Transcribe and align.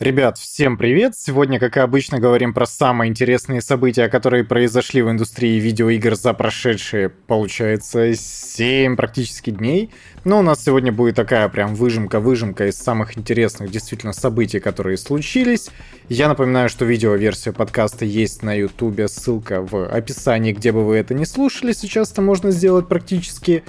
Ребят, 0.00 0.38
всем 0.38 0.78
привет! 0.78 1.12
Сегодня, 1.14 1.60
как 1.60 1.76
и 1.76 1.80
обычно, 1.80 2.18
говорим 2.18 2.54
про 2.54 2.64
самые 2.64 3.10
интересные 3.10 3.60
события, 3.60 4.08
которые 4.08 4.44
произошли 4.44 5.02
в 5.02 5.10
индустрии 5.10 5.60
видеоигр 5.60 6.14
за 6.16 6.32
прошедшие, 6.32 7.10
получается, 7.10 8.14
7 8.14 8.96
практически 8.96 9.50
дней. 9.50 9.90
Но 10.24 10.38
у 10.38 10.42
нас 10.42 10.64
сегодня 10.64 10.90
будет 10.90 11.16
такая 11.16 11.46
прям 11.50 11.74
выжимка-выжимка 11.74 12.68
из 12.68 12.78
самых 12.78 13.18
интересных 13.18 13.70
действительно 13.70 14.14
событий, 14.14 14.58
которые 14.58 14.96
случились. 14.96 15.68
Я 16.08 16.28
напоминаю, 16.28 16.70
что 16.70 16.86
видео-версия 16.86 17.52
подкаста 17.52 18.06
есть 18.06 18.42
на 18.42 18.54
ютубе, 18.54 19.06
ссылка 19.06 19.60
в 19.60 19.84
описании, 19.86 20.54
где 20.54 20.72
бы 20.72 20.82
вы 20.82 20.96
это 20.96 21.12
не 21.12 21.26
слушали, 21.26 21.74
сейчас 21.74 22.10
это 22.10 22.22
можно 22.22 22.52
сделать 22.52 22.88
практически 22.88 23.64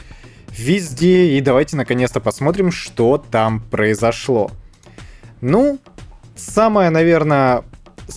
везде. 0.57 1.38
И 1.38 1.41
давайте 1.41 1.75
наконец-то 1.75 2.21
посмотрим, 2.21 2.71
что 2.71 3.18
там 3.18 3.59
произошло. 3.70 4.50
Ну, 5.41 5.79
Самая, 6.41 6.89
наверное, 6.89 7.63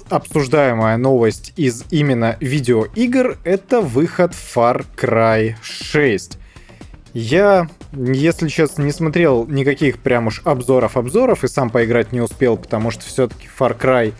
обсуждаемая 0.08 0.96
новость 0.96 1.52
из 1.56 1.84
именно 1.90 2.36
видеоигр— 2.40 3.38
это 3.44 3.82
выход 3.82 4.32
Far 4.32 4.86
Cry 4.96 5.54
6. 5.62 6.38
Я, 7.12 7.68
если 7.92 8.48
честно, 8.48 8.82
не 8.82 8.92
смотрел 8.92 9.46
никаких 9.46 9.98
прям 9.98 10.28
уж 10.28 10.40
обзоров-обзоров 10.44 11.44
и 11.44 11.48
сам 11.48 11.68
поиграть 11.68 12.12
не 12.12 12.20
успел, 12.22 12.56
потому 12.56 12.90
что 12.90 13.02
все-таки 13.02 13.46
Far 13.58 13.78
Cry 13.78 14.14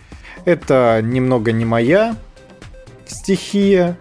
это 0.45 1.01
немного 1.03 1.51
не 1.51 1.65
моя 1.65 2.15
стихия, 3.07 3.97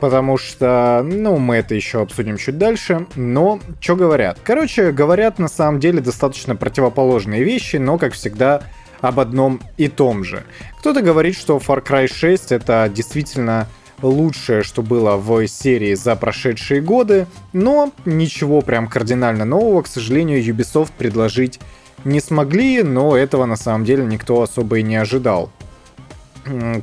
потому 0.00 0.36
что, 0.36 1.02
ну, 1.04 1.38
мы 1.38 1.56
это 1.56 1.76
еще 1.76 2.02
обсудим 2.02 2.38
чуть 2.38 2.58
дальше. 2.58 3.06
Но, 3.14 3.60
что 3.80 3.94
говорят? 3.94 4.36
Короче, 4.42 4.90
говорят 4.90 5.38
на 5.38 5.48
самом 5.48 5.78
деле 5.78 6.00
достаточно 6.00 6.56
противоположные 6.56 7.44
вещи, 7.44 7.76
но, 7.76 7.98
как 7.98 8.14
всегда, 8.14 8.64
об 9.08 9.20
одном 9.20 9.60
и 9.76 9.88
том 9.88 10.24
же. 10.24 10.44
Кто-то 10.78 11.02
говорит, 11.02 11.36
что 11.36 11.58
Far 11.58 11.84
Cry 11.84 12.08
6 12.08 12.52
это 12.52 12.90
действительно 12.92 13.68
лучшее, 14.00 14.62
что 14.62 14.82
было 14.82 15.16
в 15.16 15.46
серии 15.46 15.94
за 15.94 16.16
прошедшие 16.16 16.80
годы, 16.80 17.26
но 17.52 17.92
ничего 18.04 18.62
прям 18.62 18.88
кардинально 18.88 19.44
нового, 19.44 19.82
к 19.82 19.86
сожалению, 19.86 20.42
Ubisoft 20.42 20.92
предложить 20.96 21.60
не 22.04 22.20
смогли, 22.20 22.82
но 22.82 23.16
этого 23.16 23.44
на 23.44 23.56
самом 23.56 23.84
деле 23.84 24.04
никто 24.04 24.42
особо 24.42 24.78
и 24.78 24.82
не 24.82 24.96
ожидал. 24.96 25.50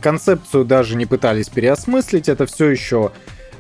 Концепцию 0.01 0.65
даже 0.65 0.95
не 0.95 1.05
пытались 1.05 1.49
переосмыслить, 1.49 2.29
это 2.29 2.45
все 2.45 2.69
еще 2.69 3.11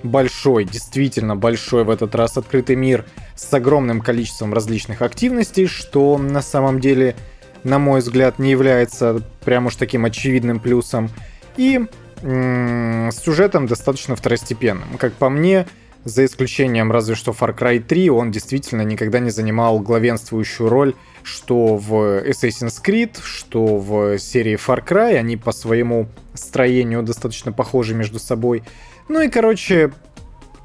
большой, 0.03 0.65
действительно 0.65 1.35
большой 1.35 1.83
в 1.83 1.89
этот 1.89 2.15
раз 2.15 2.37
открытый 2.37 2.75
мир 2.75 3.05
с 3.35 3.51
огромным 3.53 4.01
количеством 4.01 4.53
различных 4.53 5.01
активностей, 5.01 5.67
что 5.67 6.17
на 6.17 6.41
самом 6.41 6.79
деле 6.79 7.15
на 7.63 7.79
мой 7.79 7.99
взгляд, 7.99 8.39
не 8.39 8.51
является 8.51 9.21
прям 9.45 9.67
уж 9.67 9.75
таким 9.75 10.05
очевидным 10.05 10.59
плюсом. 10.59 11.09
И 11.57 11.85
с 12.21 13.15
сюжетом 13.15 13.65
достаточно 13.65 14.15
второстепенным. 14.15 14.97
Как 14.99 15.13
по 15.13 15.29
мне, 15.29 15.65
за 16.03 16.25
исключением 16.25 16.91
разве 16.91 17.15
что 17.15 17.31
Far 17.31 17.57
Cry 17.57 17.79
3, 17.79 18.09
он 18.09 18.31
действительно 18.31 18.83
никогда 18.83 19.19
не 19.19 19.31
занимал 19.31 19.79
главенствующую 19.79 20.69
роль, 20.69 20.95
что 21.23 21.77
в 21.77 21.93
Assassin's 22.27 22.81
Creed, 22.83 23.17
что 23.23 23.77
в 23.77 24.17
серии 24.19 24.55
Far 24.55 24.85
Cry, 24.85 25.15
они 25.15 25.37
по 25.37 25.51
своему 25.51 26.07
строению 26.33 27.03
достаточно 27.03 27.51
похожи 27.51 27.93
между 27.93 28.19
собой. 28.19 28.63
Ну 29.07 29.21
и, 29.21 29.29
короче, 29.29 29.91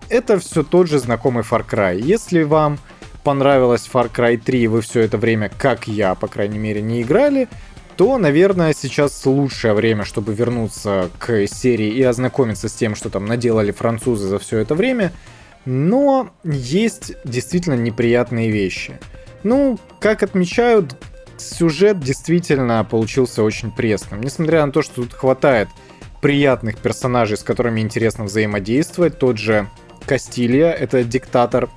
это 0.08 0.38
все 0.38 0.62
тот 0.62 0.88
же 0.88 0.98
знакомый 0.98 1.42
Far 1.42 1.66
Cry. 1.68 2.00
Если 2.00 2.42
вам 2.42 2.78
понравилась 3.26 3.90
Far 3.92 4.08
Cry 4.08 4.36
3, 4.36 4.68
вы 4.68 4.82
все 4.82 5.00
это 5.00 5.18
время, 5.18 5.50
как 5.58 5.88
я, 5.88 6.14
по 6.14 6.28
крайней 6.28 6.58
мере, 6.60 6.80
не 6.80 7.02
играли, 7.02 7.48
то, 7.96 8.18
наверное, 8.18 8.72
сейчас 8.72 9.26
лучшее 9.26 9.74
время, 9.74 10.04
чтобы 10.04 10.32
вернуться 10.32 11.10
к 11.18 11.48
серии 11.48 11.88
и 11.88 12.04
ознакомиться 12.04 12.68
с 12.68 12.72
тем, 12.72 12.94
что 12.94 13.10
там 13.10 13.26
наделали 13.26 13.72
французы 13.72 14.28
за 14.28 14.38
все 14.38 14.58
это 14.58 14.76
время. 14.76 15.12
Но 15.64 16.30
есть 16.44 17.14
действительно 17.24 17.74
неприятные 17.74 18.52
вещи. 18.52 19.00
Ну, 19.42 19.76
как 19.98 20.22
отмечают, 20.22 20.96
сюжет 21.36 21.98
действительно 21.98 22.84
получился 22.84 23.42
очень 23.42 23.72
пресным. 23.72 24.20
Несмотря 24.20 24.64
на 24.64 24.70
то, 24.70 24.82
что 24.82 25.02
тут 25.02 25.14
хватает 25.14 25.68
приятных 26.22 26.78
персонажей, 26.78 27.38
с 27.38 27.42
которыми 27.42 27.80
интересно 27.80 28.22
взаимодействовать, 28.22 29.18
тот 29.18 29.36
же 29.36 29.66
Кастилья, 30.06 30.70
это 30.70 31.02
диктатор 31.02 31.68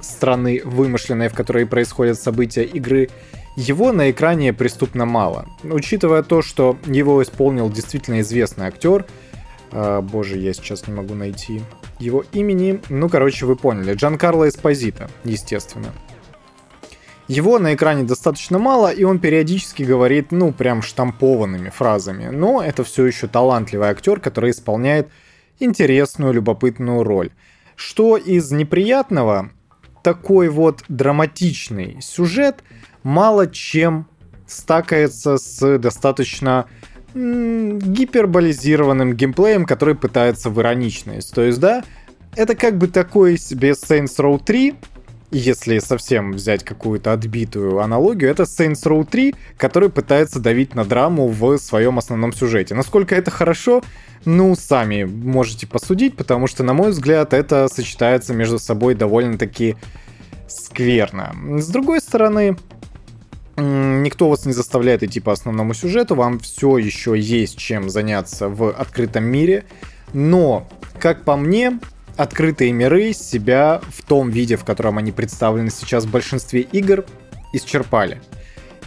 страны 0.00 0.60
вымышленной, 0.64 1.28
в 1.28 1.34
которой 1.34 1.66
происходят 1.66 2.20
события 2.20 2.64
игры, 2.64 3.08
его 3.56 3.92
на 3.92 4.10
экране 4.10 4.52
преступно 4.52 5.04
мало. 5.04 5.46
Учитывая 5.64 6.22
то, 6.22 6.42
что 6.42 6.78
его 6.86 7.22
исполнил 7.22 7.68
действительно 7.70 8.20
известный 8.20 8.66
актер, 8.66 9.06
э, 9.72 10.00
боже, 10.00 10.38
я 10.38 10.52
сейчас 10.52 10.86
не 10.86 10.94
могу 10.94 11.14
найти 11.14 11.62
его 11.98 12.24
имени, 12.32 12.80
ну, 12.88 13.08
короче, 13.08 13.46
вы 13.46 13.56
поняли, 13.56 13.94
Джан 13.94 14.16
Карло 14.16 14.48
Эспозита, 14.48 15.10
естественно. 15.24 15.92
Его 17.26 17.58
на 17.58 17.74
экране 17.74 18.04
достаточно 18.04 18.58
мало, 18.58 18.90
и 18.90 19.04
он 19.04 19.18
периодически 19.18 19.82
говорит, 19.82 20.32
ну, 20.32 20.50
прям 20.50 20.80
штампованными 20.80 21.68
фразами. 21.68 22.28
Но 22.28 22.62
это 22.62 22.84
все 22.84 23.04
еще 23.04 23.26
талантливый 23.26 23.88
актер, 23.88 24.18
который 24.18 24.52
исполняет 24.52 25.08
интересную, 25.58 26.32
любопытную 26.32 27.02
роль. 27.02 27.30
Что 27.76 28.16
из 28.16 28.50
неприятного, 28.50 29.50
такой 30.02 30.48
вот 30.48 30.84
драматичный 30.88 31.98
сюжет 32.00 32.62
мало 33.02 33.46
чем 33.46 34.06
стакается 34.46 35.38
с 35.38 35.78
достаточно 35.78 36.66
гиперболизированным 37.14 39.14
геймплеем, 39.14 39.64
который 39.64 39.94
пытается 39.94 40.50
в 40.50 40.60
ироничность. 40.60 41.34
То 41.34 41.42
есть, 41.42 41.60
да, 41.60 41.84
это 42.36 42.54
как 42.54 42.78
бы 42.78 42.88
такой 42.88 43.38
себе 43.38 43.70
Saints 43.70 44.16
Row 44.18 44.42
3, 44.42 44.74
если 45.30 45.78
совсем 45.78 46.32
взять 46.32 46.64
какую-то 46.64 47.12
отбитую 47.12 47.80
аналогию, 47.80 48.30
это 48.30 48.44
Saints 48.44 48.84
Row 48.84 49.06
3, 49.06 49.34
который 49.56 49.90
пытается 49.90 50.40
давить 50.40 50.74
на 50.74 50.84
драму 50.84 51.28
в 51.28 51.58
своем 51.58 51.98
основном 51.98 52.32
сюжете. 52.32 52.74
Насколько 52.74 53.14
это 53.14 53.30
хорошо, 53.30 53.82
ну, 54.24 54.54
сами 54.56 55.04
можете 55.04 55.66
посудить, 55.66 56.16
потому 56.16 56.46
что, 56.46 56.62
на 56.62 56.72
мой 56.72 56.90
взгляд, 56.90 57.34
это 57.34 57.68
сочетается 57.68 58.32
между 58.32 58.58
собой 58.58 58.94
довольно-таки 58.94 59.76
скверно. 60.48 61.34
С 61.58 61.68
другой 61.68 62.00
стороны, 62.00 62.56
никто 63.56 64.30
вас 64.30 64.46
не 64.46 64.52
заставляет 64.52 65.02
идти 65.02 65.20
по 65.20 65.32
основному 65.32 65.74
сюжету, 65.74 66.14
вам 66.14 66.38
все 66.38 66.78
еще 66.78 67.18
есть 67.18 67.58
чем 67.58 67.90
заняться 67.90 68.48
в 68.48 68.70
открытом 68.70 69.24
мире, 69.24 69.64
но, 70.14 70.66
как 70.98 71.24
по 71.24 71.36
мне, 71.36 71.78
открытые 72.18 72.72
миры 72.72 73.12
себя 73.12 73.80
в 73.90 74.02
том 74.02 74.28
виде, 74.28 74.56
в 74.56 74.64
котором 74.64 74.98
они 74.98 75.12
представлены 75.12 75.70
сейчас 75.70 76.04
в 76.04 76.10
большинстве 76.10 76.60
игр, 76.60 77.04
исчерпали. 77.52 78.20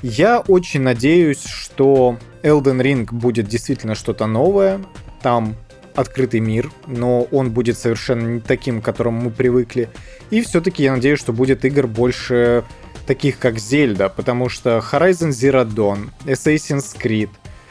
Я 0.04 0.40
очень 0.42 0.82
надеюсь, 0.82 1.44
что 1.44 2.18
Elden 2.44 2.82
Ring 2.82 3.08
будет 3.10 3.48
действительно 3.48 3.96
что-то 3.96 4.28
новое. 4.28 4.82
Там 5.22 5.56
открытый 5.96 6.42
мир, 6.42 6.72
но 6.88 7.22
он 7.32 7.52
будет 7.52 7.78
совершенно 7.78 8.28
не 8.28 8.40
таким, 8.42 8.82
к 8.82 8.86
которому 8.86 9.22
мы 9.22 9.32
привыкли. 9.32 9.90
И 10.30 10.42
все-таки 10.42 10.84
я 10.84 10.94
надеюсь, 10.94 11.20
что 11.20 11.32
будет 11.32 11.64
игр 11.64 11.88
больше 11.88 12.66
таких, 13.08 13.40
как 13.40 13.60
Зельда, 13.60 14.10
потому 14.10 14.50
что 14.50 14.84
Horizon 14.92 15.30
Zero 15.30 15.66
Dawn, 15.66 16.10
Assassin's 16.26 16.98
Creed, 17.00 17.30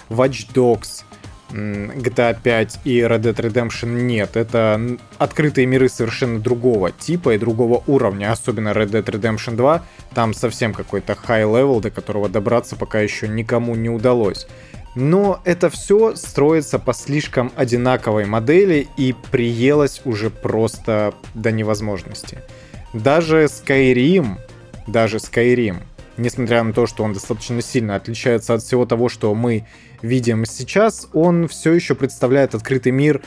Watch 0.08 0.52
Dogs, 0.54 1.04
GTA 1.52 2.36
5 2.42 2.80
и 2.84 3.00
Red 3.00 3.22
Dead 3.22 3.34
Redemption 3.34 4.02
нет. 4.02 4.36
Это 4.36 4.80
открытые 5.18 5.66
миры 5.66 5.88
совершенно 5.88 6.40
другого 6.40 6.90
типа 6.90 7.34
и 7.34 7.38
другого 7.38 7.82
уровня, 7.86 8.32
особенно 8.32 8.68
Red 8.70 8.90
Dead 8.90 9.04
Redemption 9.04 9.56
2. 9.56 9.82
Там 10.14 10.34
совсем 10.34 10.72
какой-то 10.72 11.12
high 11.12 11.44
level, 11.44 11.80
до 11.80 11.90
которого 11.90 12.28
добраться 12.28 12.76
пока 12.76 13.00
еще 13.00 13.28
никому 13.28 13.74
не 13.74 13.88
удалось. 13.88 14.46
Но 14.96 15.40
это 15.44 15.70
все 15.70 16.16
строится 16.16 16.78
по 16.78 16.92
слишком 16.92 17.52
одинаковой 17.56 18.26
модели 18.26 18.88
и 18.96 19.14
приелось 19.30 20.02
уже 20.04 20.30
просто 20.30 21.14
до 21.34 21.52
невозможности. 21.52 22.38
Даже 22.92 23.44
Skyrim, 23.44 24.38
даже 24.88 25.18
Skyrim, 25.18 25.82
несмотря 26.16 26.62
на 26.62 26.72
то, 26.72 26.86
что 26.86 27.04
он 27.04 27.12
достаточно 27.12 27.60
сильно 27.62 27.96
отличается 27.96 28.54
от 28.54 28.62
всего 28.62 28.86
того, 28.86 29.08
что 29.08 29.34
мы 29.34 29.66
видим 30.02 30.44
сейчас, 30.44 31.08
он 31.12 31.48
все 31.48 31.72
еще 31.72 31.94
представляет 31.94 32.54
открытый 32.54 32.92
мир 32.92 33.22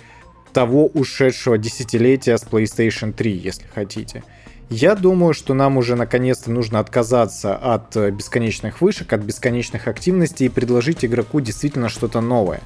того 0.53 0.87
ушедшего 0.87 1.57
десятилетия 1.57 2.37
с 2.37 2.43
PlayStation 2.43 3.11
3, 3.11 3.31
если 3.31 3.65
хотите. 3.73 4.23
Я 4.69 4.95
думаю, 4.95 5.33
что 5.33 5.53
нам 5.53 5.77
уже 5.77 5.95
наконец-то 5.95 6.49
нужно 6.49 6.79
отказаться 6.79 7.55
от 7.55 7.95
э, 7.95 8.11
бесконечных 8.11 8.81
вышек, 8.81 9.11
от 9.13 9.21
бесконечных 9.21 9.87
активностей 9.87 10.47
и 10.47 10.49
предложить 10.49 11.03
игроку 11.03 11.41
действительно 11.41 11.89
что-то 11.89 12.21
новое. 12.21 12.61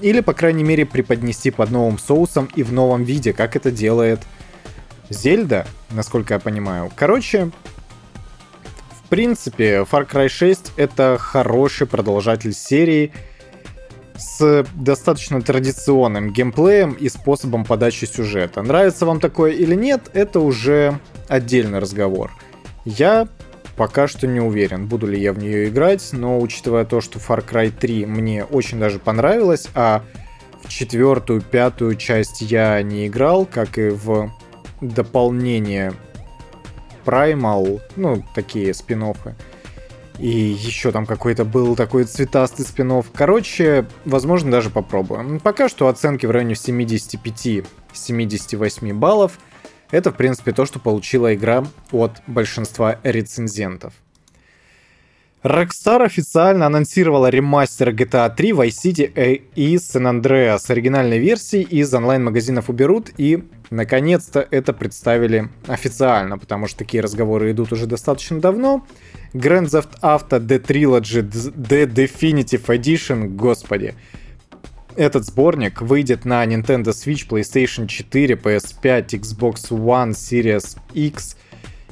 Или, 0.00 0.20
по 0.20 0.34
крайней 0.34 0.64
мере, 0.64 0.86
преподнести 0.86 1.50
под 1.50 1.70
новым 1.70 1.98
соусом 1.98 2.48
и 2.54 2.62
в 2.62 2.72
новом 2.72 3.04
виде, 3.04 3.32
как 3.32 3.56
это 3.56 3.70
делает 3.70 4.20
Зельда, 5.10 5.66
насколько 5.90 6.34
я 6.34 6.40
понимаю. 6.40 6.90
Короче, 6.94 7.50
принципе, 9.12 9.80
Far 9.80 10.10
Cry 10.10 10.30
6 10.30 10.72
это 10.78 11.18
хороший 11.20 11.86
продолжатель 11.86 12.54
серии 12.54 13.12
с 14.16 14.64
достаточно 14.74 15.42
традиционным 15.42 16.32
геймплеем 16.32 16.92
и 16.94 17.10
способом 17.10 17.66
подачи 17.66 18.06
сюжета. 18.06 18.62
Нравится 18.62 19.04
вам 19.04 19.20
такое 19.20 19.52
или 19.52 19.74
нет, 19.74 20.08
это 20.14 20.40
уже 20.40 20.98
отдельный 21.28 21.78
разговор. 21.78 22.30
Я 22.86 23.28
пока 23.76 24.08
что 24.08 24.26
не 24.26 24.40
уверен, 24.40 24.86
буду 24.86 25.06
ли 25.08 25.20
я 25.20 25.34
в 25.34 25.38
нее 25.38 25.68
играть, 25.68 26.08
но 26.12 26.40
учитывая 26.40 26.86
то, 26.86 27.02
что 27.02 27.18
Far 27.18 27.46
Cry 27.46 27.70
3 27.70 28.06
мне 28.06 28.44
очень 28.44 28.80
даже 28.80 28.98
понравилось, 28.98 29.68
а 29.74 30.02
в 30.64 30.70
четвертую, 30.70 31.42
пятую 31.42 31.96
часть 31.96 32.40
я 32.40 32.80
не 32.80 33.08
играл, 33.08 33.44
как 33.44 33.76
и 33.76 33.90
в 33.90 34.32
дополнение 34.80 35.92
Primal, 37.04 37.80
ну, 37.96 38.22
такие 38.34 38.72
спин 38.74 39.02
-оффы. 39.02 39.34
И 40.18 40.28
еще 40.28 40.92
там 40.92 41.06
какой-то 41.06 41.44
был 41.44 41.74
такой 41.74 42.04
цветастый 42.04 42.64
спин 42.64 43.02
Короче, 43.14 43.86
возможно, 44.04 44.50
даже 44.50 44.70
попробую. 44.70 45.40
Пока 45.40 45.68
что 45.68 45.88
оценки 45.88 46.26
в 46.26 46.30
районе 46.30 46.54
75-78 46.54 48.94
баллов. 48.94 49.38
Это, 49.90 50.10
в 50.10 50.16
принципе, 50.16 50.52
то, 50.52 50.64
что 50.64 50.78
получила 50.78 51.34
игра 51.34 51.64
от 51.90 52.22
большинства 52.26 52.98
рецензентов. 53.02 53.92
Rockstar 55.42 56.04
официально 56.04 56.66
анонсировала 56.66 57.28
ремастер 57.28 57.88
GTA 57.88 58.32
3, 58.32 58.50
Vice 58.52 58.68
City 58.68 59.42
и 59.56 59.74
San 59.74 60.08
Andreas. 60.08 60.70
Оригинальной 60.70 61.18
версии 61.18 61.62
из 61.62 61.92
онлайн-магазинов 61.92 62.70
уберут 62.70 63.10
и, 63.16 63.42
наконец-то, 63.70 64.46
это 64.52 64.72
представили 64.72 65.48
официально, 65.66 66.38
потому 66.38 66.68
что 66.68 66.78
такие 66.78 67.02
разговоры 67.02 67.50
идут 67.50 67.72
уже 67.72 67.86
достаточно 67.86 68.40
давно. 68.40 68.86
Grand 69.32 69.64
Theft 69.64 70.00
Auto 70.00 70.38
The 70.38 70.64
Trilogy 70.64 71.28
The 71.28 71.86
Definitive 71.92 72.64
Edition, 72.66 73.26
господи. 73.30 73.96
Этот 74.94 75.24
сборник 75.24 75.82
выйдет 75.82 76.24
на 76.24 76.44
Nintendo 76.46 76.90
Switch, 76.90 77.26
PlayStation 77.28 77.88
4, 77.88 78.36
PS5, 78.36 79.06
Xbox 79.08 79.70
One, 79.70 80.10
Series 80.10 80.78
X 80.94 81.36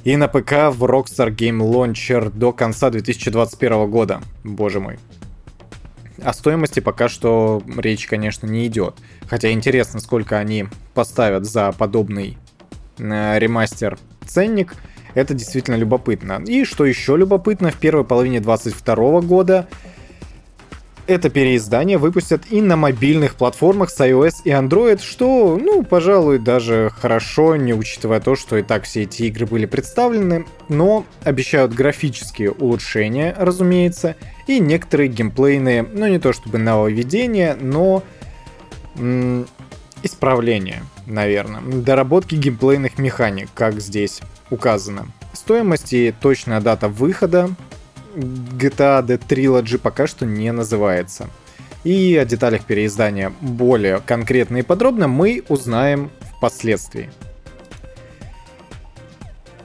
и 0.04 0.16
на 0.16 0.28
ПК 0.28 0.70
в 0.70 0.84
Rockstar 0.84 1.34
Game 1.34 1.58
Launcher 1.58 2.30
до 2.30 2.52
конца 2.52 2.90
2021 2.90 3.90
года. 3.90 4.20
Боже 4.44 4.80
мой. 4.80 4.98
О 6.22 6.32
стоимости 6.32 6.80
пока 6.80 7.08
что 7.08 7.62
речь, 7.76 8.06
конечно, 8.06 8.46
не 8.46 8.66
идет. 8.66 8.96
Хотя 9.28 9.52
интересно, 9.52 10.00
сколько 10.00 10.38
они 10.38 10.66
поставят 10.94 11.46
за 11.46 11.72
подобный 11.72 12.36
э, 12.98 13.38
ремастер 13.38 13.98
ценник. 14.26 14.74
Это 15.14 15.34
действительно 15.34 15.76
любопытно. 15.76 16.42
И 16.46 16.64
что 16.64 16.84
еще 16.84 17.16
любопытно, 17.16 17.70
в 17.70 17.76
первой 17.76 18.04
половине 18.04 18.40
2022 18.40 19.20
года 19.22 19.68
это 21.10 21.28
переиздание 21.28 21.98
выпустят 21.98 22.42
и 22.50 22.60
на 22.60 22.76
мобильных 22.76 23.34
платформах 23.34 23.90
с 23.90 24.00
iOS 24.00 24.42
и 24.44 24.50
Android, 24.50 25.02
что, 25.02 25.58
ну, 25.60 25.82
пожалуй, 25.82 26.38
даже 26.38 26.90
хорошо, 26.96 27.56
не 27.56 27.74
учитывая 27.74 28.20
то, 28.20 28.36
что 28.36 28.56
и 28.56 28.62
так 28.62 28.84
все 28.84 29.02
эти 29.02 29.24
игры 29.24 29.46
были 29.46 29.66
представлены, 29.66 30.46
но 30.68 31.04
обещают 31.24 31.74
графические 31.74 32.52
улучшения, 32.52 33.34
разумеется, 33.36 34.14
и 34.46 34.60
некоторые 34.60 35.08
геймплейные, 35.08 35.82
ну, 35.82 36.06
не 36.06 36.20
то 36.20 36.32
чтобы 36.32 36.58
нововведения, 36.58 37.56
но 37.60 38.04
м- 38.96 39.46
исправления, 40.04 40.84
наверное. 41.06 41.60
Доработки 41.60 42.36
геймплейных 42.36 42.98
механик, 42.98 43.48
как 43.52 43.80
здесь 43.80 44.20
указано. 44.50 45.08
Стоимость 45.32 45.92
и 45.92 46.12
точная 46.12 46.60
дата 46.60 46.88
выхода 46.88 47.50
GTA 48.14 49.04
The 49.06 49.18
Trilogy 49.18 49.78
пока 49.78 50.06
что 50.06 50.26
не 50.26 50.52
называется. 50.52 51.28
И 51.84 52.16
о 52.16 52.24
деталях 52.24 52.64
переиздания 52.66 53.32
более 53.40 54.00
конкретно 54.04 54.58
и 54.58 54.62
подробно 54.62 55.08
мы 55.08 55.42
узнаем 55.48 56.10
впоследствии. 56.36 57.10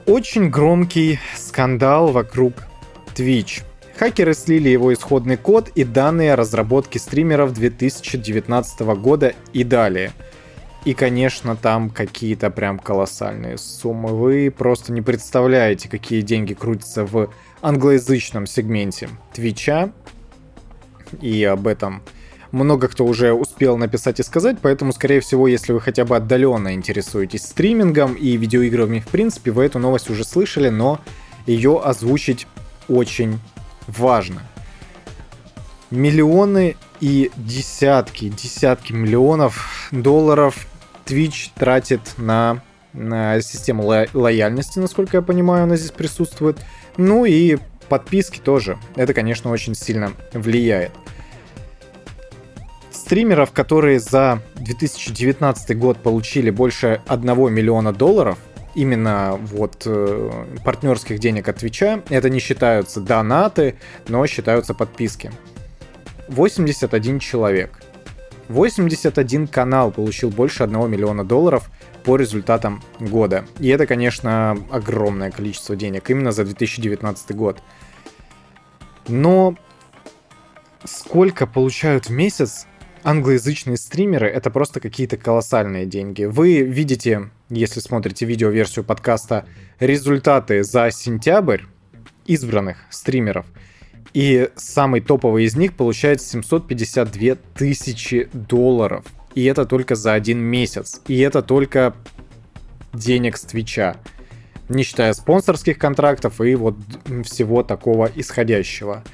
Очень 0.06 0.50
громкий 0.50 1.18
скандал 1.36 2.12
вокруг 2.12 2.54
Twitch. 3.14 3.64
Хакеры 3.98 4.34
слили 4.34 4.68
его 4.68 4.92
исходный 4.92 5.36
код 5.36 5.70
и 5.74 5.82
данные 5.82 6.34
разработки 6.34 6.98
стримеров 6.98 7.52
2019 7.52 8.80
года 9.00 9.34
и 9.52 9.64
далее. 9.64 10.12
И, 10.84 10.94
конечно, 10.94 11.56
там 11.56 11.90
какие-то 11.90 12.50
прям 12.50 12.78
колоссальные 12.78 13.58
суммы. 13.58 14.10
Вы 14.10 14.54
просто 14.56 14.92
не 14.92 15.02
представляете, 15.02 15.88
какие 15.88 16.20
деньги 16.20 16.54
крутятся 16.54 17.04
в 17.04 17.30
англоязычном 17.62 18.46
сегменте 18.46 19.08
Твича. 19.32 19.90
И 21.20 21.44
об 21.44 21.66
этом 21.66 22.02
много 22.52 22.88
кто 22.88 23.04
уже 23.04 23.32
успел 23.32 23.76
написать 23.76 24.20
и 24.20 24.22
сказать, 24.22 24.58
поэтому, 24.60 24.92
скорее 24.92 25.20
всего, 25.20 25.46
если 25.46 25.72
вы 25.72 25.80
хотя 25.80 26.04
бы 26.04 26.16
отдаленно 26.16 26.74
интересуетесь 26.74 27.42
стримингом 27.44 28.14
и 28.14 28.36
видеоиграми 28.36 29.00
в 29.00 29.08
принципе, 29.08 29.50
вы 29.50 29.64
эту 29.64 29.78
новость 29.78 30.10
уже 30.10 30.24
слышали, 30.24 30.68
но 30.68 31.00
ее 31.46 31.80
озвучить 31.82 32.46
очень 32.88 33.38
важно. 33.86 34.42
Миллионы 35.90 36.76
и 37.00 37.30
десятки, 37.36 38.28
десятки 38.28 38.92
миллионов 38.92 39.88
долларов 39.92 40.66
Twitch 41.04 41.50
тратит 41.54 42.00
на, 42.16 42.62
на 42.92 43.40
систему 43.40 43.84
ло- 43.84 44.08
лояльности, 44.12 44.78
насколько 44.78 45.18
я 45.18 45.22
понимаю, 45.22 45.64
она 45.64 45.76
здесь 45.76 45.92
присутствует. 45.92 46.58
Ну 46.96 47.24
и 47.24 47.58
подписки 47.88 48.38
тоже. 48.38 48.78
Это, 48.96 49.14
конечно, 49.14 49.50
очень 49.50 49.74
сильно 49.74 50.12
влияет. 50.32 50.92
Стримеров, 52.90 53.52
которые 53.52 54.00
за 54.00 54.42
2019 54.56 55.78
год 55.78 55.98
получили 55.98 56.50
больше 56.50 57.00
1 57.06 57.52
миллиона 57.52 57.92
долларов, 57.92 58.38
именно 58.74 59.38
вот 59.40 59.82
э, 59.86 60.44
партнерских 60.64 61.18
денег 61.18 61.48
от 61.48 61.56
Твича, 61.58 62.02
это 62.08 62.28
не 62.30 62.40
считаются 62.40 63.00
донаты, 63.00 63.76
но 64.08 64.26
считаются 64.26 64.74
подписки. 64.74 65.30
81 66.28 67.20
человек. 67.20 67.80
81 68.48 69.48
канал 69.48 69.90
получил 69.90 70.30
больше 70.30 70.62
1 70.62 70.90
миллиона 70.90 71.24
долларов 71.24 71.70
по 72.06 72.16
результатам 72.16 72.82
года. 72.98 73.44
И 73.58 73.68
это, 73.68 73.86
конечно, 73.86 74.56
огромное 74.70 75.30
количество 75.30 75.76
денег 75.76 76.08
именно 76.08 76.32
за 76.32 76.44
2019 76.44 77.36
год. 77.36 77.62
Но 79.08 79.56
сколько 80.84 81.46
получают 81.46 82.06
в 82.06 82.12
месяц 82.12 82.66
англоязычные 83.02 83.76
стримеры, 83.76 84.28
это 84.28 84.50
просто 84.50 84.80
какие-то 84.80 85.18
колоссальные 85.18 85.84
деньги. 85.84 86.24
Вы 86.24 86.62
видите, 86.62 87.28
если 87.50 87.80
смотрите 87.80 88.24
видеоверсию 88.24 88.84
подкаста, 88.84 89.44
результаты 89.80 90.64
за 90.64 90.90
сентябрь 90.90 91.62
избранных 92.24 92.78
стримеров– 92.88 93.44
и 94.16 94.48
самый 94.56 95.02
топовый 95.02 95.44
из 95.44 95.56
них 95.56 95.74
получает 95.74 96.22
752 96.22 97.34
тысячи 97.54 98.30
долларов. 98.32 99.04
И 99.36 99.44
это 99.44 99.66
только 99.66 99.94
за 99.94 100.14
один 100.14 100.38
месяц. 100.38 101.02
И 101.06 101.18
это 101.18 101.42
только 101.42 101.94
денег 102.94 103.36
с 103.36 103.42
Твича. 103.42 103.98
Не 104.70 104.82
считая 104.82 105.12
спонсорских 105.12 105.76
контрактов 105.76 106.40
и 106.40 106.54
вот 106.54 106.76
всего 107.24 107.62
такого 107.62 108.10
исходящего. 108.16 109.04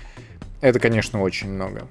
Это, 0.60 0.78
конечно, 0.78 1.20
очень 1.20 1.50
много. 1.50 1.88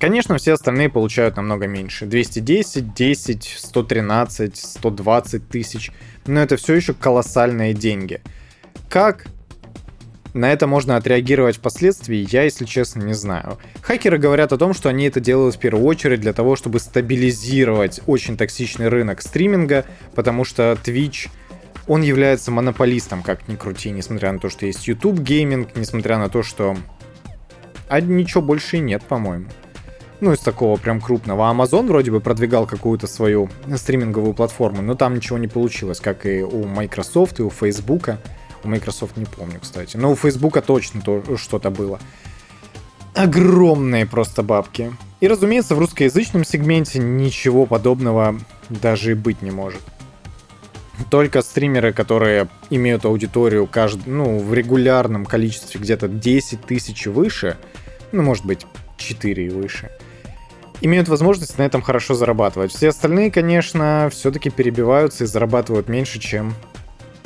Конечно, 0.00 0.36
все 0.36 0.54
остальные 0.54 0.88
получают 0.88 1.36
намного 1.36 1.68
меньше. 1.68 2.06
210, 2.06 2.92
10, 2.92 3.54
113, 3.56 4.56
120 4.56 5.48
тысяч. 5.48 5.92
Но 6.26 6.40
это 6.40 6.56
все 6.56 6.74
еще 6.74 6.92
колоссальные 6.92 7.72
деньги. 7.72 8.20
Как 8.88 9.28
на 10.36 10.52
это 10.52 10.66
можно 10.66 10.96
отреагировать 10.96 11.56
впоследствии, 11.56 12.26
я, 12.30 12.42
если 12.42 12.64
честно, 12.64 13.02
не 13.02 13.14
знаю. 13.14 13.58
Хакеры 13.80 14.18
говорят 14.18 14.52
о 14.52 14.58
том, 14.58 14.74
что 14.74 14.88
они 14.88 15.06
это 15.06 15.18
делают 15.18 15.56
в 15.56 15.58
первую 15.58 15.84
очередь 15.84 16.20
для 16.20 16.32
того, 16.32 16.56
чтобы 16.56 16.78
стабилизировать 16.78 18.00
очень 18.06 18.36
токсичный 18.36 18.88
рынок 18.88 19.22
стриминга, 19.22 19.84
потому 20.14 20.44
что 20.44 20.78
Twitch 20.84 21.28
он 21.88 22.02
является 22.02 22.50
монополистом, 22.50 23.22
как 23.22 23.48
ни 23.48 23.56
крути, 23.56 23.90
несмотря 23.90 24.32
на 24.32 24.38
то, 24.38 24.50
что 24.50 24.66
есть 24.66 24.86
YouTube 24.88 25.20
гейминг, 25.20 25.76
несмотря 25.76 26.18
на 26.18 26.28
то, 26.28 26.42
что... 26.42 26.76
А 27.88 28.00
ничего 28.00 28.42
больше 28.42 28.78
и 28.78 28.80
нет, 28.80 29.02
по-моему. 29.04 29.46
Ну, 30.20 30.32
из 30.32 30.40
такого 30.40 30.76
прям 30.78 31.00
крупного. 31.00 31.42
Amazon 31.42 31.86
вроде 31.86 32.10
бы 32.10 32.20
продвигал 32.20 32.66
какую-то 32.66 33.06
свою 33.06 33.48
стриминговую 33.76 34.34
платформу, 34.34 34.82
но 34.82 34.94
там 34.96 35.14
ничего 35.14 35.38
не 35.38 35.46
получилось, 35.46 36.00
как 36.00 36.26
и 36.26 36.42
у 36.42 36.64
Microsoft 36.64 37.38
и 37.38 37.42
у 37.42 37.50
Facebook. 37.50 38.16
Microsoft 38.66 39.16
не 39.16 39.24
помню, 39.24 39.58
кстати. 39.60 39.96
Но 39.96 40.12
у 40.12 40.16
Facebook 40.16 40.60
точно 40.62 41.00
то, 41.00 41.22
что-то 41.36 41.70
было. 41.70 41.98
Огромные 43.14 44.06
просто 44.06 44.42
бабки. 44.42 44.92
И, 45.20 45.28
разумеется, 45.28 45.74
в 45.74 45.78
русскоязычном 45.78 46.44
сегменте 46.44 46.98
ничего 46.98 47.64
подобного 47.66 48.38
даже 48.68 49.12
и 49.12 49.14
быть 49.14 49.40
не 49.42 49.50
может. 49.50 49.80
Только 51.10 51.42
стримеры, 51.42 51.92
которые 51.92 52.48
имеют 52.70 53.04
аудиторию 53.04 53.66
каждый, 53.66 54.10
ну, 54.10 54.38
в 54.38 54.52
регулярном 54.54 55.24
количестве 55.24 55.80
где-то 55.80 56.08
10 56.08 56.62
тысяч 56.62 57.06
выше, 57.06 57.58
ну, 58.12 58.22
может 58.22 58.44
быть, 58.44 58.66
4 58.96 59.46
и 59.46 59.48
выше, 59.50 59.90
имеют 60.80 61.08
возможность 61.08 61.58
на 61.58 61.62
этом 61.62 61.82
хорошо 61.82 62.14
зарабатывать. 62.14 62.72
Все 62.72 62.88
остальные, 62.88 63.30
конечно, 63.30 64.08
все-таки 64.12 64.50
перебиваются 64.50 65.24
и 65.24 65.26
зарабатывают 65.26 65.88
меньше, 65.88 66.18
чем 66.18 66.54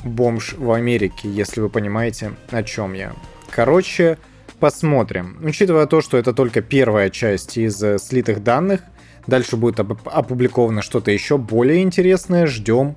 бомж 0.05 0.55
в 0.55 0.73
Америке, 0.73 1.29
если 1.29 1.61
вы 1.61 1.69
понимаете, 1.69 2.33
о 2.51 2.63
чем 2.63 2.95
я. 2.95 3.13
Короче, 3.51 4.19
посмотрим. 4.59 5.39
Учитывая 5.43 5.87
то, 5.87 6.01
что 6.01 6.17
это 6.17 6.33
только 6.33 6.63
первая 6.63 7.11
часть 7.11 7.57
из 7.57 7.83
э, 7.83 7.99
слитых 7.99 8.43
данных, 8.43 8.81
дальше 9.27 9.57
будет 9.57 9.81
опубликовано 9.81 10.83
что-то 10.83 11.11
еще 11.11 11.39
более 11.39 11.83
интересное, 11.83 12.47
ждем 12.47 12.97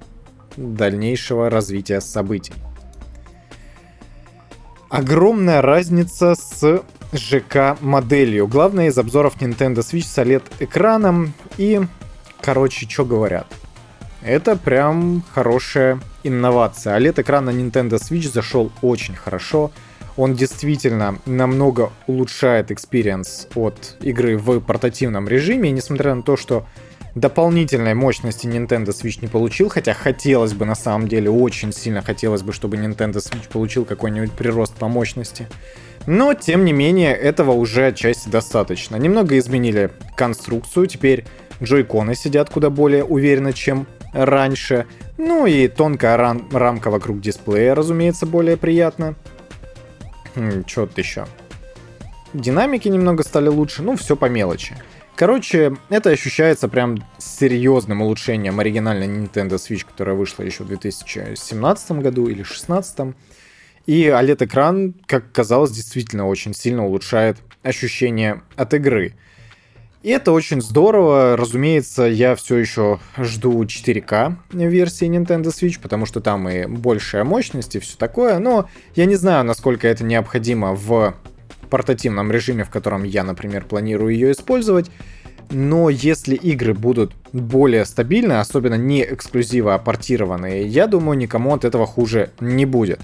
дальнейшего 0.57 1.49
развития 1.49 2.01
событий. 2.01 2.53
Огромная 4.89 5.61
разница 5.61 6.35
с 6.35 6.83
ЖК-моделью. 7.13 8.47
Главное 8.47 8.87
из 8.87 8.97
обзоров 8.97 9.41
Nintendo 9.41 9.79
Switch 9.79 10.05
с 10.05 10.17
OLED-экраном. 10.19 11.33
И, 11.57 11.81
короче, 12.41 12.87
что 12.87 13.05
говорят? 13.05 13.47
Это 14.21 14.55
прям 14.55 15.23
хорошая 15.33 15.99
инновация. 16.23 16.97
OLED-экран 16.97 17.45
на 17.45 17.51
Nintendo 17.51 17.99
Switch 17.99 18.31
зашел 18.31 18.71
очень 18.81 19.15
хорошо. 19.15 19.71
Он 20.15 20.35
действительно 20.35 21.17
намного 21.25 21.91
улучшает 22.07 22.71
experience 22.71 23.47
от 23.55 23.97
игры 24.01 24.37
в 24.37 24.59
портативном 24.59 25.27
режиме. 25.27 25.71
Несмотря 25.71 26.13
на 26.13 26.21
то, 26.21 26.37
что 26.37 26.67
дополнительной 27.15 27.93
мощности 27.93 28.47
Nintendo 28.47 28.89
Switch 28.89 29.19
не 29.21 29.27
получил, 29.27 29.69
хотя 29.69 29.93
хотелось 29.93 30.53
бы 30.53 30.65
на 30.65 30.75
самом 30.75 31.07
деле, 31.07 31.29
очень 31.29 31.71
сильно 31.71 32.01
хотелось 32.01 32.41
бы, 32.41 32.53
чтобы 32.53 32.77
Nintendo 32.77 33.15
Switch 33.15 33.49
получил 33.51 33.85
какой-нибудь 33.85 34.31
прирост 34.31 34.73
по 34.75 34.87
мощности. 34.87 35.47
Но, 36.05 36.33
тем 36.33 36.65
не 36.65 36.73
менее, 36.73 37.15
этого 37.15 37.51
уже 37.51 37.87
отчасти 37.87 38.29
достаточно. 38.29 38.97
Немного 38.97 39.37
изменили 39.37 39.91
конструкцию, 40.15 40.87
теперь 40.87 41.25
джойконы 41.61 42.15
сидят 42.15 42.49
куда 42.49 42.69
более 42.69 43.03
уверенно, 43.03 43.53
чем 43.53 43.87
раньше. 44.13 44.85
Ну 45.17 45.45
и 45.45 45.67
тонкая 45.67 46.17
рам- 46.17 46.47
рамка 46.51 46.89
вокруг 46.89 47.19
дисплея, 47.19 47.75
разумеется, 47.75 48.25
более 48.25 48.57
приятно. 48.57 49.15
Хм, 50.35 50.63
Что 50.65 50.85
то 50.87 51.01
еще? 51.01 51.25
Динамики 52.33 52.87
немного 52.87 53.23
стали 53.23 53.47
лучше, 53.47 53.83
ну 53.83 53.95
все 53.95 54.15
по 54.15 54.25
мелочи. 54.25 54.75
Короче, 55.15 55.77
это 55.89 56.09
ощущается 56.09 56.67
прям 56.67 57.03
серьезным 57.19 58.01
улучшением 58.01 58.59
оригинальной 58.59 59.07
Nintendo 59.07 59.57
Switch, 59.57 59.85
которая 59.85 60.15
вышла 60.15 60.41
еще 60.41 60.63
в 60.63 60.67
2017 60.67 61.91
году 61.99 62.25
или 62.25 62.41
2016. 62.41 63.13
И 63.85 64.05
OLED-экран, 64.07 64.95
как 65.05 65.31
казалось, 65.31 65.69
действительно 65.71 66.27
очень 66.27 66.55
сильно 66.55 66.83
улучшает 66.85 67.37
ощущение 67.61 68.41
от 68.55 68.73
игры. 68.73 69.13
И 70.03 70.09
это 70.09 70.33
очень 70.33 70.61
здорово. 70.61 71.37
Разумеется, 71.37 72.03
я 72.03 72.35
все 72.35 72.57
еще 72.57 72.99
жду 73.17 73.63
4К 73.63 74.35
версии 74.51 75.07
Nintendo 75.07 75.45
Switch, 75.45 75.79
потому 75.81 76.05
что 76.05 76.19
там 76.19 76.49
и 76.49 76.65
большая 76.65 77.23
мощность 77.23 77.77
и 77.77 77.79
все 77.79 77.97
такое. 77.97 78.37
Но 78.39 78.69
я 78.95 79.05
не 79.05 79.15
знаю, 79.15 79.45
насколько 79.45 79.87
это 79.87 80.03
необходимо 80.03 80.73
в 80.75 81.15
портативном 81.69 82.31
режиме, 82.33 82.65
в 82.65 82.69
котором 82.69 83.03
я, 83.03 83.23
например, 83.23 83.63
планирую 83.63 84.13
ее 84.13 84.33
использовать. 84.33 84.91
Но 85.49 85.89
если 85.89 86.35
игры 86.35 86.73
будут 86.73 87.13
более 87.31 87.85
стабильны, 87.85 88.33
особенно 88.33 88.75
не 88.75 89.03
эксклюзивы, 89.03 89.73
а 89.73 89.79
портированные, 89.79 90.67
я 90.67 90.87
думаю, 90.87 91.17
никому 91.17 91.53
от 91.53 91.63
этого 91.63 91.85
хуже 91.85 92.31
не 92.41 92.65
будет. 92.65 92.99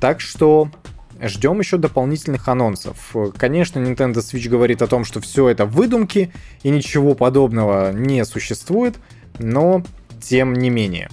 Так 0.00 0.20
что 0.20 0.70
ждем 1.20 1.58
еще 1.58 1.76
дополнительных 1.78 2.48
анонсов. 2.48 3.14
Конечно, 3.36 3.78
Nintendo 3.78 4.16
Switch 4.16 4.48
говорит 4.48 4.82
о 4.82 4.86
том, 4.86 5.04
что 5.04 5.20
все 5.20 5.48
это 5.48 5.66
выдумки 5.66 6.32
и 6.62 6.70
ничего 6.70 7.14
подобного 7.14 7.92
не 7.92 8.24
существует, 8.24 8.96
но 9.38 9.82
тем 10.20 10.54
не 10.54 10.70
менее. 10.70 11.08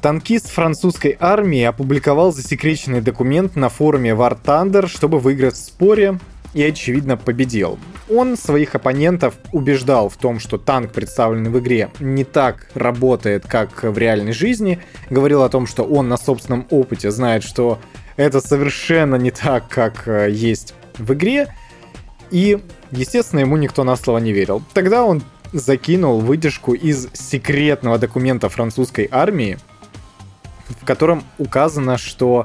Танкист 0.00 0.48
французской 0.50 1.16
армии 1.18 1.62
опубликовал 1.62 2.32
засекреченный 2.32 3.00
документ 3.00 3.56
на 3.56 3.68
форуме 3.68 4.10
War 4.10 4.38
Thunder, 4.40 4.86
чтобы 4.86 5.18
выиграть 5.18 5.54
в 5.54 5.58
споре, 5.58 6.18
и, 6.54 6.62
очевидно, 6.62 7.16
победил. 7.16 7.78
Он 8.08 8.36
своих 8.36 8.74
оппонентов 8.74 9.34
убеждал 9.52 10.08
в 10.08 10.16
том, 10.16 10.38
что 10.40 10.56
танк, 10.56 10.92
представленный 10.92 11.50
в 11.50 11.58
игре, 11.58 11.90
не 12.00 12.24
так 12.24 12.68
работает, 12.74 13.46
как 13.46 13.82
в 13.82 13.98
реальной 13.98 14.32
жизни. 14.32 14.80
Говорил 15.10 15.42
о 15.42 15.48
том, 15.50 15.66
что 15.66 15.82
он 15.82 16.08
на 16.08 16.16
собственном 16.16 16.66
опыте 16.70 17.10
знает, 17.10 17.42
что 17.42 17.78
это 18.18 18.40
совершенно 18.40 19.14
не 19.14 19.30
так, 19.30 19.68
как 19.68 20.06
э, 20.08 20.28
есть 20.30 20.74
в 20.98 21.14
игре. 21.14 21.54
И, 22.30 22.58
естественно, 22.90 23.40
ему 23.40 23.56
никто 23.56 23.84
на 23.84 23.96
слово 23.96 24.18
не 24.18 24.32
верил. 24.32 24.60
Тогда 24.74 25.04
он 25.04 25.22
закинул 25.52 26.20
выдержку 26.20 26.74
из 26.74 27.08
секретного 27.14 27.96
документа 27.96 28.48
французской 28.48 29.08
армии, 29.10 29.58
в 30.68 30.84
котором 30.84 31.22
указано, 31.38 31.96
что 31.96 32.44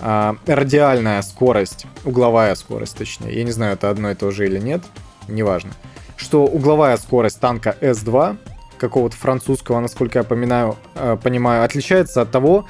э, 0.00 0.34
радиальная 0.46 1.20
скорость, 1.20 1.86
угловая 2.04 2.54
скорость, 2.54 2.96
точнее, 2.96 3.34
я 3.34 3.44
не 3.44 3.52
знаю, 3.52 3.74
это 3.74 3.90
одно 3.90 4.10
и 4.10 4.14
то 4.14 4.30
же 4.30 4.46
или 4.46 4.58
нет, 4.58 4.82
неважно, 5.28 5.72
что 6.16 6.46
угловая 6.46 6.96
скорость 6.96 7.40
танка 7.40 7.76
С-2 7.82 8.38
какого-то 8.78 9.16
французского, 9.16 9.80
насколько 9.80 10.20
я 10.20 10.24
поминаю, 10.24 10.78
э, 10.94 11.18
понимаю, 11.22 11.62
отличается 11.62 12.22
от 12.22 12.30
того, 12.30 12.64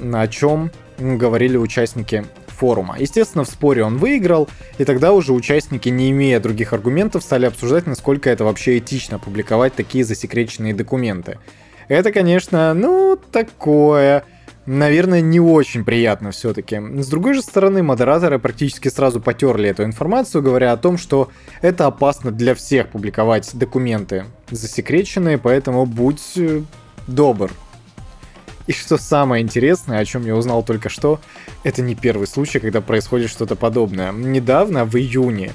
о 0.00 0.28
чем 0.28 0.70
говорили 1.02 1.56
участники 1.56 2.24
форума. 2.46 2.96
Естественно, 2.98 3.44
в 3.44 3.48
споре 3.48 3.84
он 3.84 3.98
выиграл, 3.98 4.48
и 4.78 4.84
тогда 4.84 5.12
уже 5.12 5.32
участники, 5.32 5.88
не 5.88 6.10
имея 6.10 6.40
других 6.40 6.72
аргументов, 6.72 7.22
стали 7.22 7.46
обсуждать, 7.46 7.86
насколько 7.86 8.30
это 8.30 8.44
вообще 8.44 8.78
этично 8.78 9.18
публиковать 9.18 9.74
такие 9.74 10.04
засекреченные 10.04 10.74
документы. 10.74 11.38
Это, 11.88 12.12
конечно, 12.12 12.72
ну, 12.74 13.18
такое. 13.30 14.24
Наверное, 14.64 15.20
не 15.20 15.40
очень 15.40 15.84
приятно 15.84 16.30
все-таки. 16.30 16.80
С 17.02 17.08
другой 17.08 17.34
же 17.34 17.42
стороны, 17.42 17.82
модераторы 17.82 18.38
практически 18.38 18.88
сразу 18.88 19.20
потерли 19.20 19.68
эту 19.68 19.82
информацию, 19.82 20.40
говоря 20.40 20.72
о 20.72 20.76
том, 20.76 20.98
что 20.98 21.30
это 21.62 21.86
опасно 21.86 22.30
для 22.30 22.54
всех 22.54 22.88
публиковать 22.88 23.50
документы 23.54 24.26
засекреченные, 24.50 25.36
поэтому 25.36 25.84
будь 25.84 26.22
э, 26.36 26.62
добр. 27.08 27.50
И 28.66 28.72
что 28.72 28.96
самое 28.96 29.42
интересное, 29.42 29.98
о 29.98 30.04
чем 30.04 30.24
я 30.24 30.36
узнал 30.36 30.62
только 30.62 30.88
что, 30.88 31.20
это 31.64 31.82
не 31.82 31.94
первый 31.94 32.26
случай, 32.26 32.60
когда 32.60 32.80
происходит 32.80 33.30
что-то 33.30 33.56
подобное. 33.56 34.12
Недавно, 34.12 34.84
в 34.84 34.96
июне, 34.96 35.52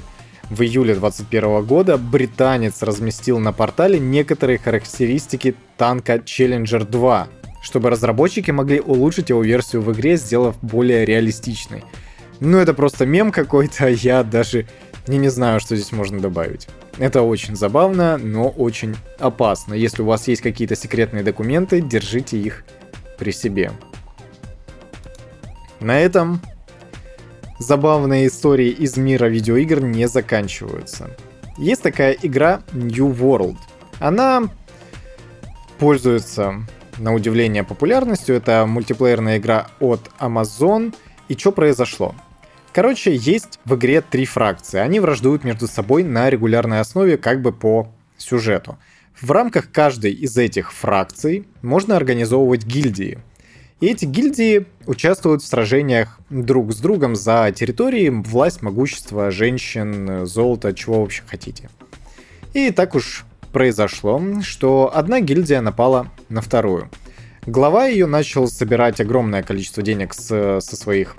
в 0.50 0.62
июле 0.62 0.94
2021 0.94 1.64
года 1.64 1.98
британец 1.98 2.82
разместил 2.82 3.38
на 3.38 3.52
портале 3.52 3.98
некоторые 3.98 4.58
характеристики 4.58 5.54
танка 5.76 6.16
Challenger 6.16 6.88
2, 6.88 7.28
чтобы 7.62 7.90
разработчики 7.90 8.50
могли 8.50 8.80
улучшить 8.80 9.30
его 9.30 9.42
версию 9.42 9.82
в 9.82 9.92
игре, 9.92 10.16
сделав 10.16 10.56
более 10.62 11.04
реалистичной. 11.04 11.84
Ну 12.40 12.58
это 12.58 12.72
просто 12.72 13.04
мем 13.04 13.32
какой-то, 13.32 13.86
а 13.86 13.90
я 13.90 14.22
даже 14.22 14.66
не, 15.06 15.18
не 15.18 15.28
знаю, 15.28 15.60
что 15.60 15.76
здесь 15.76 15.92
можно 15.92 16.20
добавить. 16.20 16.68
Это 16.98 17.22
очень 17.22 17.56
забавно, 17.56 18.18
но 18.18 18.48
очень 18.48 18.96
опасно. 19.18 19.74
Если 19.74 20.02
у 20.02 20.06
вас 20.06 20.28
есть 20.28 20.42
какие-то 20.42 20.76
секретные 20.76 21.22
документы, 21.22 21.80
держите 21.80 22.38
их 22.38 22.64
при 23.18 23.30
себе. 23.32 23.72
На 25.80 26.00
этом 26.00 26.40
забавные 27.58 28.26
истории 28.26 28.70
из 28.70 28.96
мира 28.96 29.26
видеоигр 29.26 29.80
не 29.80 30.08
заканчиваются. 30.08 31.10
Есть 31.56 31.82
такая 31.82 32.16
игра 32.22 32.62
New 32.72 33.12
World. 33.12 33.56
Она 34.00 34.44
пользуется, 35.78 36.64
на 36.98 37.14
удивление, 37.14 37.64
популярностью. 37.64 38.36
Это 38.36 38.66
мультиплеерная 38.66 39.38
игра 39.38 39.68
от 39.80 40.10
Amazon. 40.18 40.94
И 41.28 41.36
что 41.36 41.52
произошло? 41.52 42.14
Короче, 42.72 43.14
есть 43.14 43.58
в 43.64 43.74
игре 43.74 44.00
три 44.00 44.24
фракции. 44.24 44.78
Они 44.78 45.00
враждуют 45.00 45.44
между 45.44 45.66
собой 45.66 46.02
на 46.02 46.30
регулярной 46.30 46.80
основе 46.80 47.16
как 47.16 47.42
бы 47.42 47.52
по 47.52 47.88
сюжету. 48.16 48.78
В 49.20 49.32
рамках 49.32 49.72
каждой 49.72 50.12
из 50.12 50.36
этих 50.36 50.72
фракций 50.72 51.48
можно 51.60 51.96
организовывать 51.96 52.64
гильдии. 52.64 53.18
И 53.80 53.86
эти 53.86 54.04
гильдии 54.04 54.66
участвуют 54.86 55.42
в 55.42 55.46
сражениях 55.46 56.20
друг 56.30 56.72
с 56.72 56.78
другом 56.78 57.16
за 57.16 57.52
территории, 57.54 58.10
власть, 58.10 58.62
могущество, 58.62 59.32
женщин, 59.32 60.24
золото, 60.24 60.72
чего 60.72 61.00
вообще 61.00 61.22
хотите. 61.26 61.68
И 62.54 62.70
так 62.70 62.94
уж 62.94 63.24
произошло, 63.52 64.22
что 64.42 64.90
одна 64.94 65.20
гильдия 65.20 65.60
напала 65.60 66.12
на 66.28 66.40
вторую. 66.40 66.88
Глава 67.44 67.86
ее 67.86 68.06
начал 68.06 68.46
собирать 68.46 69.00
огромное 69.00 69.42
количество 69.42 69.82
денег 69.82 70.14
с, 70.14 70.60
со 70.60 70.76
своих 70.76 71.16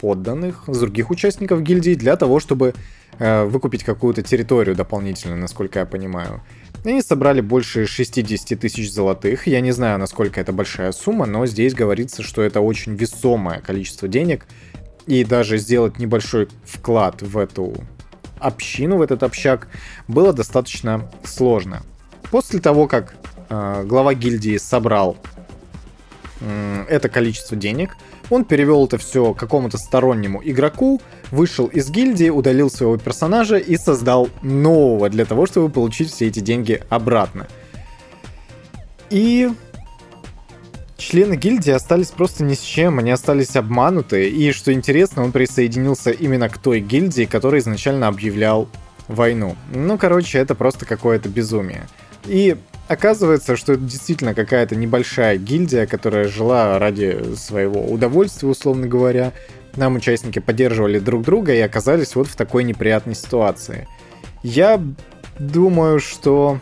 подданных, 0.00 0.64
с 0.66 0.78
других 0.78 1.10
участников 1.10 1.62
гильдии 1.62 1.94
для 1.94 2.16
того, 2.16 2.40
чтобы 2.40 2.74
э, 3.18 3.44
выкупить 3.44 3.84
какую-то 3.84 4.22
территорию 4.22 4.74
дополнительно, 4.74 5.36
насколько 5.36 5.78
я 5.78 5.86
понимаю. 5.86 6.42
Они 6.84 7.02
собрали 7.02 7.42
больше 7.42 7.86
60 7.86 8.58
тысяч 8.58 8.90
золотых. 8.90 9.46
Я 9.46 9.60
не 9.60 9.72
знаю, 9.72 9.98
насколько 9.98 10.40
это 10.40 10.52
большая 10.52 10.92
сумма, 10.92 11.26
но 11.26 11.44
здесь 11.46 11.74
говорится, 11.74 12.22
что 12.22 12.40
это 12.42 12.60
очень 12.60 12.94
весомое 12.94 13.60
количество 13.60 14.08
денег. 14.08 14.46
И 15.06 15.24
даже 15.24 15.58
сделать 15.58 15.98
небольшой 15.98 16.48
вклад 16.64 17.20
в 17.20 17.36
эту 17.36 17.74
общину, 18.38 18.96
в 18.96 19.02
этот 19.02 19.22
общак, 19.22 19.68
было 20.08 20.32
достаточно 20.32 21.10
сложно. 21.24 21.82
После 22.30 22.60
того, 22.60 22.86
как 22.86 23.14
э, 23.50 23.84
глава 23.84 24.14
гильдии 24.14 24.56
собрал 24.56 25.18
э, 26.40 26.84
это 26.88 27.08
количество 27.08 27.56
денег, 27.56 27.96
он 28.30 28.44
перевел 28.44 28.86
это 28.86 28.96
все 28.96 29.34
какому-то 29.34 29.76
стороннему 29.76 30.40
игроку, 30.42 31.00
вышел 31.30 31.66
из 31.66 31.90
гильдии, 31.90 32.30
удалил 32.30 32.70
своего 32.70 32.96
персонажа 32.96 33.58
и 33.58 33.76
создал 33.76 34.28
нового 34.42 35.10
для 35.10 35.24
того, 35.24 35.46
чтобы 35.46 35.68
получить 35.68 36.10
все 36.12 36.28
эти 36.28 36.40
деньги 36.40 36.82
обратно. 36.88 37.46
И 39.10 39.50
члены 40.96 41.34
гильдии 41.34 41.72
остались 41.72 42.08
просто 42.08 42.44
ни 42.44 42.54
с 42.54 42.60
чем, 42.60 43.00
они 43.00 43.10
остались 43.10 43.56
обмануты. 43.56 44.28
И 44.28 44.52
что 44.52 44.72
интересно, 44.72 45.24
он 45.24 45.32
присоединился 45.32 46.10
именно 46.10 46.48
к 46.48 46.58
той 46.58 46.80
гильдии, 46.80 47.24
которая 47.24 47.60
изначально 47.60 48.06
объявлял 48.06 48.68
войну. 49.08 49.56
Ну, 49.74 49.98
короче, 49.98 50.38
это 50.38 50.54
просто 50.54 50.86
какое-то 50.86 51.28
безумие. 51.28 51.88
И 52.26 52.56
оказывается, 52.90 53.56
что 53.56 53.74
это 53.74 53.82
действительно 53.82 54.34
какая-то 54.34 54.74
небольшая 54.74 55.36
гильдия, 55.36 55.86
которая 55.86 56.26
жила 56.26 56.76
ради 56.80 57.36
своего 57.36 57.80
удовольствия, 57.84 58.48
условно 58.48 58.88
говоря. 58.88 59.32
Нам 59.76 59.94
участники 59.94 60.40
поддерживали 60.40 60.98
друг 60.98 61.22
друга 61.22 61.54
и 61.54 61.60
оказались 61.60 62.16
вот 62.16 62.26
в 62.26 62.34
такой 62.34 62.64
неприятной 62.64 63.14
ситуации. 63.14 63.86
Я 64.42 64.82
думаю, 65.38 66.00
что 66.00 66.58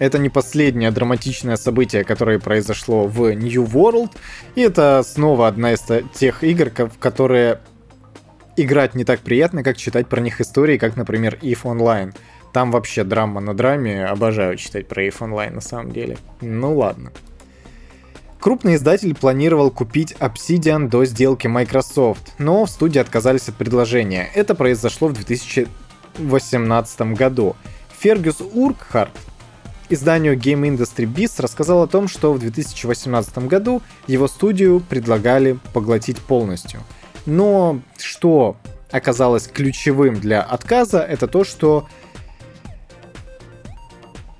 это 0.00 0.18
не 0.18 0.30
последнее 0.30 0.90
драматичное 0.90 1.54
событие, 1.54 2.02
которое 2.02 2.40
произошло 2.40 3.06
в 3.06 3.32
New 3.34 3.62
World. 3.62 4.10
И 4.56 4.62
это 4.62 5.04
снова 5.06 5.46
одна 5.46 5.74
из 5.74 5.84
тех 6.12 6.42
игр, 6.42 6.72
в 6.76 6.98
которые 6.98 7.60
играть 8.56 8.96
не 8.96 9.04
так 9.04 9.20
приятно, 9.20 9.62
как 9.62 9.76
читать 9.76 10.08
про 10.08 10.20
них 10.20 10.40
истории, 10.40 10.76
как, 10.76 10.96
например, 10.96 11.38
EVE 11.40 11.62
Online. 11.62 12.12
Там 12.52 12.70
вообще 12.70 13.04
драма 13.04 13.40
на 13.40 13.54
драме. 13.54 14.04
Обожаю 14.04 14.56
читать 14.56 14.86
про 14.88 15.06
EVE 15.06 15.18
Online 15.18 15.54
на 15.54 15.60
самом 15.60 15.92
деле. 15.92 16.18
Ну 16.40 16.76
ладно. 16.76 17.12
Крупный 18.40 18.74
издатель 18.74 19.14
планировал 19.14 19.70
купить 19.70 20.16
Obsidian 20.18 20.88
до 20.88 21.04
сделки 21.04 21.46
Microsoft, 21.46 22.32
но 22.38 22.64
в 22.64 22.70
студии 22.70 22.98
отказались 22.98 23.48
от 23.48 23.54
предложения. 23.54 24.28
Это 24.34 24.56
произошло 24.56 25.08
в 25.08 25.12
2018 25.12 27.00
году. 27.14 27.54
Фергюс 28.00 28.40
Уркхарт 28.40 29.12
изданию 29.88 30.36
Game 30.36 30.62
Industry 30.68 31.06
Biz 31.06 31.40
рассказал 31.40 31.82
о 31.82 31.86
том, 31.86 32.08
что 32.08 32.32
в 32.32 32.38
2018 32.40 33.38
году 33.46 33.82
его 34.06 34.26
студию 34.26 34.80
предлагали 34.80 35.58
поглотить 35.72 36.18
полностью. 36.18 36.80
Но 37.26 37.80
что 37.98 38.56
оказалось 38.90 39.46
ключевым 39.46 40.18
для 40.18 40.42
отказа, 40.42 41.00
это 41.00 41.26
то, 41.28 41.44
что 41.44 41.88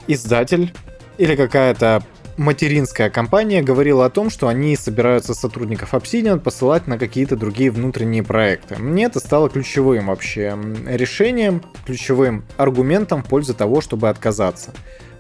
издатель 0.06 0.73
или 1.18 1.37
какая-то 1.37 2.02
материнская 2.37 3.11
компания 3.11 3.62
говорила 3.62 4.06
о 4.06 4.11
том, 4.11 4.30
что 4.30 4.49
они 4.49 4.76
собираются 4.76 5.35
сотрудников 5.35 5.94
Obsidian 5.94 6.40
посылать 6.40 6.87
на 6.87 6.99
какие-то 6.99 7.37
другие 7.37 7.71
внутренние 7.71 8.23
проекты. 8.23 8.76
Мне 8.76 9.04
это 9.04 9.21
стало 9.21 9.49
ключевым 9.49 10.06
вообще 10.06 10.56
решением, 10.87 11.62
ключевым 11.87 12.44
аргументом 12.56 13.23
в 13.23 13.28
пользу 13.28 13.54
того, 13.54 13.80
чтобы 13.80 14.09
отказаться. 14.09 14.73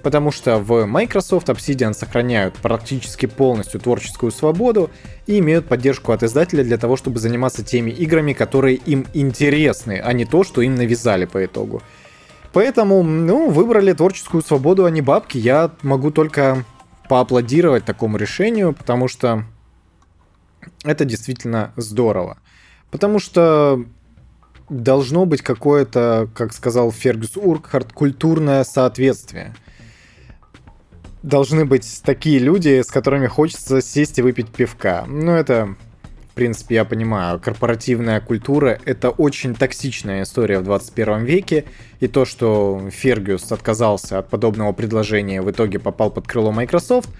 Потому 0.02 0.32
что 0.32 0.58
в 0.58 0.84
Microsoft 0.84 1.48
Obsidian 1.48 1.94
сохраняют 1.94 2.54
практически 2.54 3.26
полностью 3.26 3.78
творческую 3.78 4.32
свободу 4.32 4.90
и 5.26 5.38
имеют 5.38 5.68
поддержку 5.68 6.10
от 6.10 6.24
издателя 6.24 6.64
для 6.64 6.76
того, 6.76 6.96
чтобы 6.96 7.20
заниматься 7.20 7.62
теми 7.62 7.92
играми, 7.92 8.32
которые 8.32 8.76
им 8.76 9.06
интересны, 9.14 10.00
а 10.02 10.12
не 10.12 10.24
то, 10.24 10.42
что 10.42 10.60
им 10.60 10.74
навязали 10.74 11.24
по 11.26 11.44
итогу. 11.44 11.82
Поэтому, 12.52 13.02
ну, 13.02 13.50
выбрали 13.50 13.92
творческую 13.92 14.42
свободу, 14.42 14.84
а 14.84 14.90
не 14.90 15.00
бабки. 15.00 15.38
Я 15.38 15.70
могу 15.82 16.10
только 16.10 16.64
поаплодировать 17.08 17.84
такому 17.84 18.16
решению, 18.18 18.74
потому 18.74 19.08
что 19.08 19.44
это 20.84 21.04
действительно 21.04 21.72
здорово. 21.76 22.38
Потому 22.90 23.18
что 23.18 23.84
должно 24.68 25.26
быть 25.26 25.42
какое-то, 25.42 26.28
как 26.34 26.52
сказал 26.52 26.92
Фергюс 26.92 27.36
Уркхарт, 27.36 27.92
культурное 27.92 28.64
соответствие. 28.64 29.54
Должны 31.22 31.64
быть 31.64 32.02
такие 32.04 32.38
люди, 32.38 32.82
с 32.82 32.88
которыми 32.88 33.28
хочется 33.28 33.80
сесть 33.80 34.18
и 34.18 34.22
выпить 34.22 34.48
пивка. 34.48 35.04
Ну, 35.06 35.32
это 35.32 35.76
в 36.32 36.34
принципе, 36.34 36.76
я 36.76 36.86
понимаю, 36.86 37.38
корпоративная 37.38 38.18
культура— 38.18 38.80
это 38.86 39.10
очень 39.10 39.54
токсичная 39.54 40.22
история 40.22 40.60
в 40.60 40.64
21 40.64 41.24
веке, 41.26 41.66
и 42.00 42.08
то, 42.08 42.24
что 42.24 42.88
Фергюс 42.90 43.52
отказался 43.52 44.18
от 44.18 44.30
подобного 44.30 44.72
предложения, 44.72 45.42
в 45.42 45.50
итоге 45.50 45.78
попал 45.78 46.10
под 46.10 46.26
крыло 46.26 46.50
Microsoft, 46.50 47.10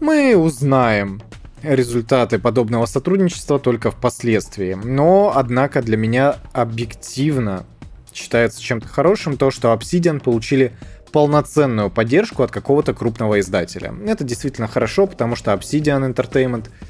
мы 0.00 0.36
узнаем 0.36 1.22
результаты 1.62 2.40
подобного 2.40 2.86
сотрудничества 2.86 3.60
только 3.60 3.92
впоследствии. 3.92 4.74
Но, 4.74 5.32
однако, 5.32 5.80
для 5.80 5.96
меня 5.96 6.38
объективно 6.52 7.64
считается 8.12 8.60
чем-то 8.60 8.88
хорошим 8.88 9.36
то, 9.36 9.52
что 9.52 9.72
Obsidian 9.72 10.18
получили 10.18 10.72
полноценную 11.12 11.90
поддержку 11.90 12.42
от 12.42 12.50
какого-то 12.50 12.92
крупного 12.92 13.38
издателя. 13.38 13.94
Это 14.04 14.24
действительно 14.24 14.66
хорошо, 14.66 15.06
потому 15.06 15.36
что 15.36 15.52
Obsidian 15.52 16.12
Entertainment— 16.12 16.70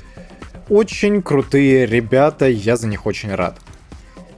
очень 0.71 1.21
крутые 1.21 1.85
ребята, 1.85 2.49
я 2.49 2.77
за 2.77 2.87
них 2.87 3.05
очень 3.05 3.35
рад. 3.35 3.59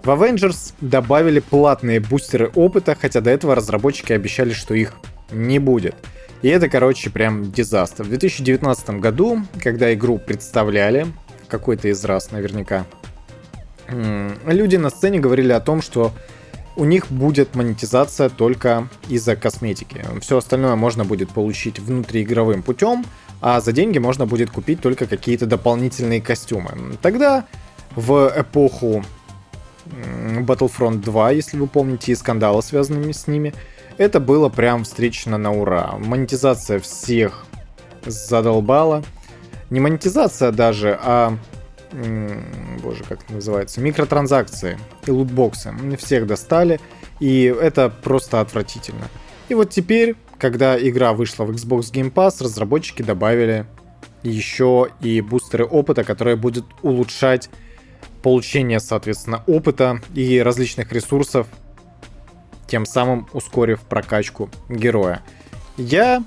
В 0.03 0.09
Avengers 0.09 0.75
добавили 0.81 1.38
платные 1.38 2.01
бустеры 2.01 2.51
опыта, 2.55 2.97
хотя 3.01 3.21
до 3.21 3.31
этого 3.31 3.55
разработчики 3.55 4.12
обещали, 4.12 4.53
что 4.53 4.75
их 4.75 4.95
не 5.31 5.61
будет. 5.61 5.95
И 6.40 6.49
это, 6.49 6.68
короче, 6.68 7.11
прям 7.11 7.53
дизастер. 7.53 8.05
В 8.05 8.09
2019 8.09 8.90
году, 8.99 9.42
когда 9.62 9.95
игру 9.95 10.18
представляли, 10.18 11.07
какой-то 11.47 11.87
из 11.88 12.05
раз 12.05 12.33
наверняка, 12.33 12.85
люди 13.88 14.77
на 14.77 14.90
сцене 14.90 15.21
говорили 15.21 15.53
о 15.53 15.61
том, 15.61 15.83
что 15.83 16.12
у 16.75 16.85
них 16.85 17.12
будет 17.12 17.55
монетизация 17.55 18.29
только 18.29 18.88
из-за 19.09 19.37
косметики. 19.37 20.05
Все 20.21 20.38
остальное 20.38 20.75
можно 20.75 21.05
будет 21.05 21.29
получить 21.29 21.79
внутриигровым 21.79 22.62
путем, 22.62 23.05
а 23.42 23.61
за 23.61 23.72
деньги 23.72 23.98
можно 23.98 24.24
будет 24.24 24.50
купить 24.50 24.81
только 24.81 25.07
какие-то 25.07 25.46
дополнительные 25.46 26.22
костюмы. 26.22 26.96
Тогда 27.02 27.44
в 27.96 28.33
эпоху 28.35 29.05
Battlefront 29.85 31.00
2, 31.00 31.31
если 31.33 31.59
вы 31.59 31.66
помните, 31.66 32.12
и 32.12 32.14
скандалы, 32.14 32.62
связанными 32.62 33.11
с 33.12 33.26
ними, 33.26 33.52
это 33.98 34.20
было 34.20 34.48
прям 34.48 34.85
встречено 34.85 35.38
на 35.38 35.52
ура. 35.52 35.96
Монетизация 35.98 36.78
всех 36.78 37.44
задолбала. 38.07 39.02
Не 39.70 39.81
монетизация 39.81 40.52
даже, 40.52 40.98
а 41.02 41.37
боже, 42.83 43.05
как 43.09 43.24
это 43.24 43.35
называется, 43.35 43.81
микротранзакции 43.81 44.78
и 45.07 45.11
лутбоксы. 45.11 45.74
Всех 45.98 46.26
достали, 46.26 46.81
и 47.20 47.44
это 47.44 47.90
просто 47.90 48.40
отвратительно. 48.40 49.09
И 49.48 49.55
вот 49.55 49.70
теперь 49.70 50.14
когда 50.42 50.76
игра 50.76 51.12
вышла 51.12 51.44
в 51.44 51.52
Xbox 51.52 51.92
Game 51.92 52.12
Pass, 52.12 52.42
разработчики 52.42 53.02
добавили 53.02 53.64
еще 54.24 54.88
и 55.00 55.20
бустеры 55.20 55.64
опыта, 55.64 56.02
которые 56.02 56.35
будут 56.35 56.64
улучшать 56.83 57.48
получение, 58.24 58.81
соответственно, 58.81 59.44
опыта 59.46 60.00
и 60.14 60.40
различных 60.40 60.90
ресурсов, 60.92 61.46
тем 62.66 62.87
самым 62.87 63.28
ускорив 63.33 63.83
прокачку 63.83 64.50
героя. 64.68 65.22
Я 65.76 66.24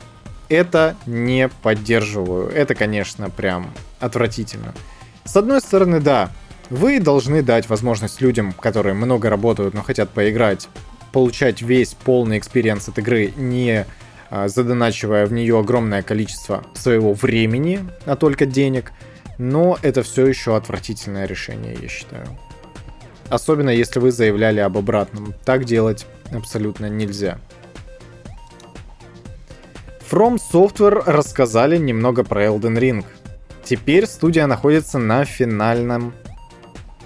это 0.47 0.95
не 1.05 1.49
поддерживаю. 1.49 2.47
Это, 2.47 2.73
конечно, 2.73 3.29
прям 3.29 3.69
отвратительно. 3.99 4.73
С 5.25 5.35
одной 5.35 5.59
стороны, 5.59 5.99
да, 5.99 6.31
вы 6.69 7.01
должны 7.01 7.41
дать 7.41 7.67
возможность 7.67 8.21
людям, 8.21 8.53
которые 8.53 8.93
много 8.93 9.29
работают, 9.29 9.73
но 9.73 9.81
хотят 9.81 10.11
поиграть, 10.11 10.69
получать 11.11 11.61
весь 11.61 11.95
полный 11.95 12.37
experience 12.37 12.87
от 12.87 12.99
игры, 12.99 13.33
не 13.35 13.85
задоначивая 14.47 15.25
в 15.25 15.33
нее 15.33 15.59
огромное 15.59 16.01
количество 16.01 16.63
своего 16.73 17.13
времени, 17.13 17.79
а 18.05 18.15
только 18.15 18.45
денег, 18.45 18.91
но 19.37 19.77
это 19.81 20.03
все 20.03 20.25
еще 20.25 20.55
отвратительное 20.55 21.25
решение, 21.25 21.77
я 21.81 21.87
считаю. 21.87 22.27
Особенно 23.29 23.69
если 23.69 23.99
вы 23.99 24.11
заявляли 24.11 24.59
об 24.59 24.77
обратном. 24.77 25.33
Так 25.45 25.65
делать 25.65 26.05
абсолютно 26.31 26.87
нельзя. 26.87 27.39
From 30.09 30.37
Software 30.37 31.03
рассказали 31.05 31.77
немного 31.77 32.23
про 32.23 32.45
Elden 32.45 32.77
Ring. 32.77 33.05
Теперь 33.63 34.05
студия 34.05 34.45
находится 34.45 34.99
на 34.99 35.25
финальном 35.25 36.13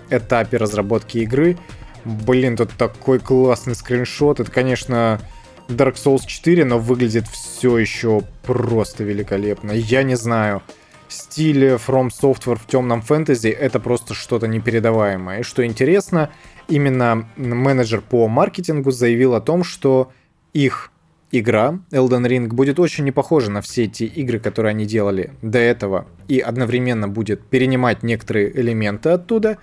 этапе 0.09 0.57
разработки 0.57 1.19
игры. 1.19 1.57
Блин, 2.03 2.57
тут 2.57 2.71
такой 2.77 3.19
классный 3.19 3.75
скриншот. 3.75 4.41
Это, 4.41 4.51
конечно, 4.51 5.21
Dark 5.69 5.95
Souls 5.95 6.25
4, 6.25 6.65
но 6.65 6.79
выглядит 6.79 7.27
все 7.27 7.77
еще 7.77 8.21
просто 8.43 9.03
великолепно. 9.03 9.71
Я 9.71 10.03
не 10.03 10.15
знаю. 10.15 10.63
Стиль 11.07 11.63
From 11.75 12.09
Software 12.09 12.59
в 12.59 12.67
темном 12.67 13.01
фэнтези 13.01 13.47
это 13.47 13.79
просто 13.79 14.13
что-то 14.13 14.47
непередаваемое. 14.47 15.39
И 15.39 15.43
что 15.43 15.65
интересно, 15.65 16.29
именно 16.67 17.27
менеджер 17.35 18.01
по 18.01 18.27
маркетингу 18.27 18.91
заявил 18.91 19.33
о 19.33 19.41
том, 19.41 19.63
что 19.63 20.11
их 20.53 20.91
игра 21.31 21.79
Elden 21.91 22.27
Ring 22.27 22.47
будет 22.47 22.79
очень 22.79 23.03
не 23.03 23.11
похожа 23.11 23.51
на 23.51 23.61
все 23.61 23.85
эти 23.85 24.03
игры, 24.03 24.39
которые 24.39 24.71
они 24.71 24.85
делали 24.85 25.31
до 25.41 25.59
этого, 25.59 26.07
и 26.27 26.39
одновременно 26.39 27.07
будет 27.07 27.43
перенимать 27.45 28.03
некоторые 28.03 28.55
элементы 28.59 29.09
оттуда, 29.09 29.57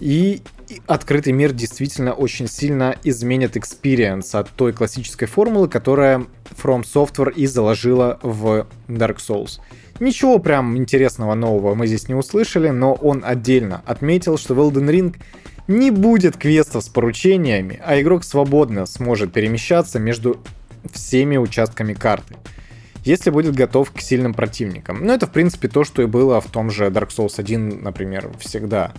и 0.00 0.42
открытый 0.86 1.32
мир 1.32 1.52
действительно 1.52 2.12
очень 2.12 2.48
сильно 2.48 2.96
изменит 3.04 3.56
experience 3.56 4.38
от 4.38 4.50
той 4.50 4.72
классической 4.72 5.26
формулы, 5.26 5.68
которая 5.68 6.26
From 6.62 6.82
Software 6.82 7.32
и 7.32 7.46
заложила 7.46 8.18
в 8.22 8.66
Dark 8.88 9.16
Souls. 9.16 9.60
Ничего 10.00 10.38
прям 10.38 10.76
интересного 10.76 11.34
нового 11.34 11.74
мы 11.74 11.86
здесь 11.86 12.08
не 12.08 12.14
услышали, 12.14 12.70
но 12.70 12.92
он 12.94 13.22
отдельно 13.24 13.82
отметил, 13.86 14.38
что 14.38 14.54
в 14.54 14.60
Elden 14.60 14.90
Ring 14.90 15.16
не 15.68 15.90
будет 15.90 16.36
квестов 16.36 16.84
с 16.84 16.88
поручениями, 16.88 17.80
а 17.84 18.00
игрок 18.00 18.24
свободно 18.24 18.86
сможет 18.86 19.32
перемещаться 19.32 19.98
между 19.98 20.38
всеми 20.92 21.36
участками 21.36 21.94
карты 21.94 22.36
если 23.06 23.30
будет 23.30 23.54
готов 23.54 23.92
к 23.92 24.00
сильным 24.00 24.34
противникам. 24.34 25.06
Ну, 25.06 25.12
это, 25.12 25.28
в 25.28 25.30
принципе, 25.30 25.68
то, 25.68 25.84
что 25.84 26.02
и 26.02 26.06
было 26.06 26.40
в 26.40 26.50
том 26.50 26.72
же 26.72 26.86
Dark 26.86 27.10
Souls 27.16 27.34
1, 27.36 27.80
например, 27.80 28.32
всегда. 28.40 28.92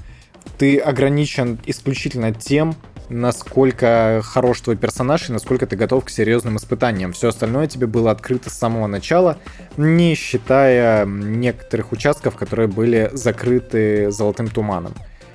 Ты 0.57 0.77
ограничен 0.77 1.59
исключительно 1.65 2.33
тем, 2.33 2.75
насколько 3.09 4.21
хорош 4.23 4.61
твой 4.61 4.75
персонаж 4.75 5.29
и 5.29 5.33
насколько 5.33 5.65
ты 5.65 5.75
готов 5.75 6.05
к 6.05 6.09
серьезным 6.09 6.57
испытаниям. 6.57 7.13
Все 7.13 7.29
остальное 7.29 7.67
тебе 7.67 7.87
было 7.87 8.11
открыто 8.11 8.49
с 8.49 8.53
самого 8.53 8.87
начала, 8.87 9.37
не 9.77 10.15
считая 10.15 11.05
некоторых 11.05 11.91
участков, 11.91 12.35
которые 12.35 12.67
были 12.67 13.09
закрыты 13.13 14.11
золотым 14.11 14.47
туманом 14.47 14.93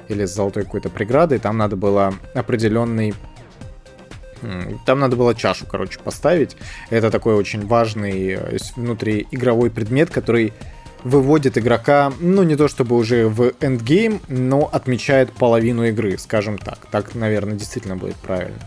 или 0.09 0.25
золотой 0.25 0.65
какой-то 0.65 0.91
преградой. 0.91 1.39
Там 1.39 1.57
надо 1.57 1.77
было 1.77 2.15
определенный 2.35 3.15
там 4.87 4.99
надо 4.99 5.15
было 5.15 5.37
чашу, 5.37 5.67
короче, 5.67 6.01
поставить. 6.01 6.57
Это 6.91 7.13
такой 7.13 7.35
очень 7.35 7.65
важный 7.65 8.33
э, 8.33 8.57
внутриигровой 8.75 9.71
предмет, 9.71 10.11
который 10.11 10.53
выводит 11.05 11.59
игрока, 11.59 12.13
ну, 12.21 12.43
не 12.43 12.57
то 12.57 12.69
чтобы 12.69 12.97
уже 12.97 13.29
в 13.29 13.53
эндгейм, 13.61 14.21
но 14.29 14.69
отмечает 14.73 15.33
половину 15.33 15.85
игры, 15.85 16.17
скажем 16.19 16.59
так. 16.59 16.87
Так, 16.91 17.15
наверное, 17.15 17.55
действительно 17.55 17.97
будет 17.97 18.17
правильно. 18.17 18.59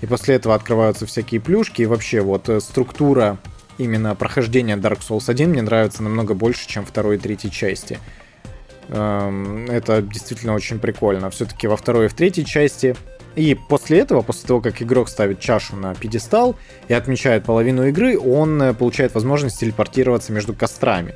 И 0.00 0.06
после 0.06 0.34
этого 0.34 0.54
открываются 0.54 1.06
всякие 1.06 1.40
плюшки, 1.40 1.82
и 1.82 1.86
вообще 1.86 2.20
вот 2.20 2.48
э, 2.48 2.60
структура 2.60 3.38
именно 3.78 4.14
прохождения 4.14 4.76
Dark 4.76 5.00
Souls 5.08 5.24
1 5.30 5.50
мне 5.50 5.62
нравится 5.62 6.02
намного 6.02 6.34
больше, 6.34 6.68
чем 6.68 6.84
второй 6.84 7.16
и 7.16 7.18
третьей 7.18 7.50
части. 7.50 7.98
Эм, 8.88 9.66
это 9.70 10.02
действительно 10.02 10.54
очень 10.54 10.78
прикольно. 10.78 11.30
Все-таки 11.30 11.66
во 11.66 11.76
второй 11.76 12.06
и 12.06 12.08
в 12.08 12.14
третьей 12.14 12.44
части 12.44 12.94
и 13.36 13.54
после 13.54 13.98
этого, 13.98 14.22
после 14.22 14.48
того, 14.48 14.60
как 14.62 14.80
игрок 14.80 15.10
ставит 15.10 15.40
чашу 15.40 15.76
на 15.76 15.94
пьедестал 15.94 16.56
и 16.88 16.94
отмечает 16.94 17.44
половину 17.44 17.86
игры, 17.86 18.18
он 18.18 18.60
э, 18.62 18.72
получает 18.72 19.14
возможность 19.14 19.60
телепортироваться 19.60 20.32
между 20.32 20.54
кострами. 20.54 21.14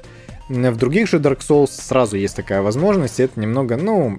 В 0.51 0.77
других 0.77 1.07
же 1.07 1.19
Dark 1.19 1.39
Souls 1.39 1.71
сразу 1.71 2.17
есть 2.17 2.35
такая 2.35 2.61
возможность, 2.61 3.21
и 3.21 3.23
это 3.23 3.39
немного, 3.39 3.77
ну, 3.77 4.19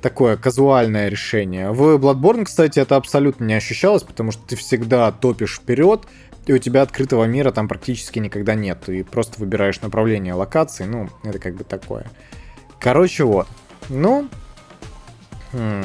такое 0.00 0.36
казуальное 0.36 1.08
решение. 1.08 1.72
В 1.72 1.96
Bloodborne, 1.96 2.44
кстати, 2.44 2.78
это 2.78 2.94
абсолютно 2.94 3.46
не 3.46 3.54
ощущалось, 3.54 4.04
потому 4.04 4.30
что 4.30 4.46
ты 4.46 4.54
всегда 4.54 5.10
топишь 5.10 5.56
вперед, 5.56 6.02
и 6.46 6.52
у 6.52 6.58
тебя 6.58 6.82
открытого 6.82 7.24
мира 7.24 7.50
там 7.50 7.66
практически 7.66 8.20
никогда 8.20 8.54
нет. 8.54 8.82
Ты 8.86 9.02
просто 9.02 9.40
выбираешь 9.40 9.80
направление 9.80 10.34
локации, 10.34 10.84
ну, 10.84 11.08
это 11.24 11.40
как 11.40 11.56
бы 11.56 11.64
такое. 11.64 12.06
Короче, 12.78 13.24
вот. 13.24 13.48
Ну, 13.88 14.28
хм. 15.52 15.82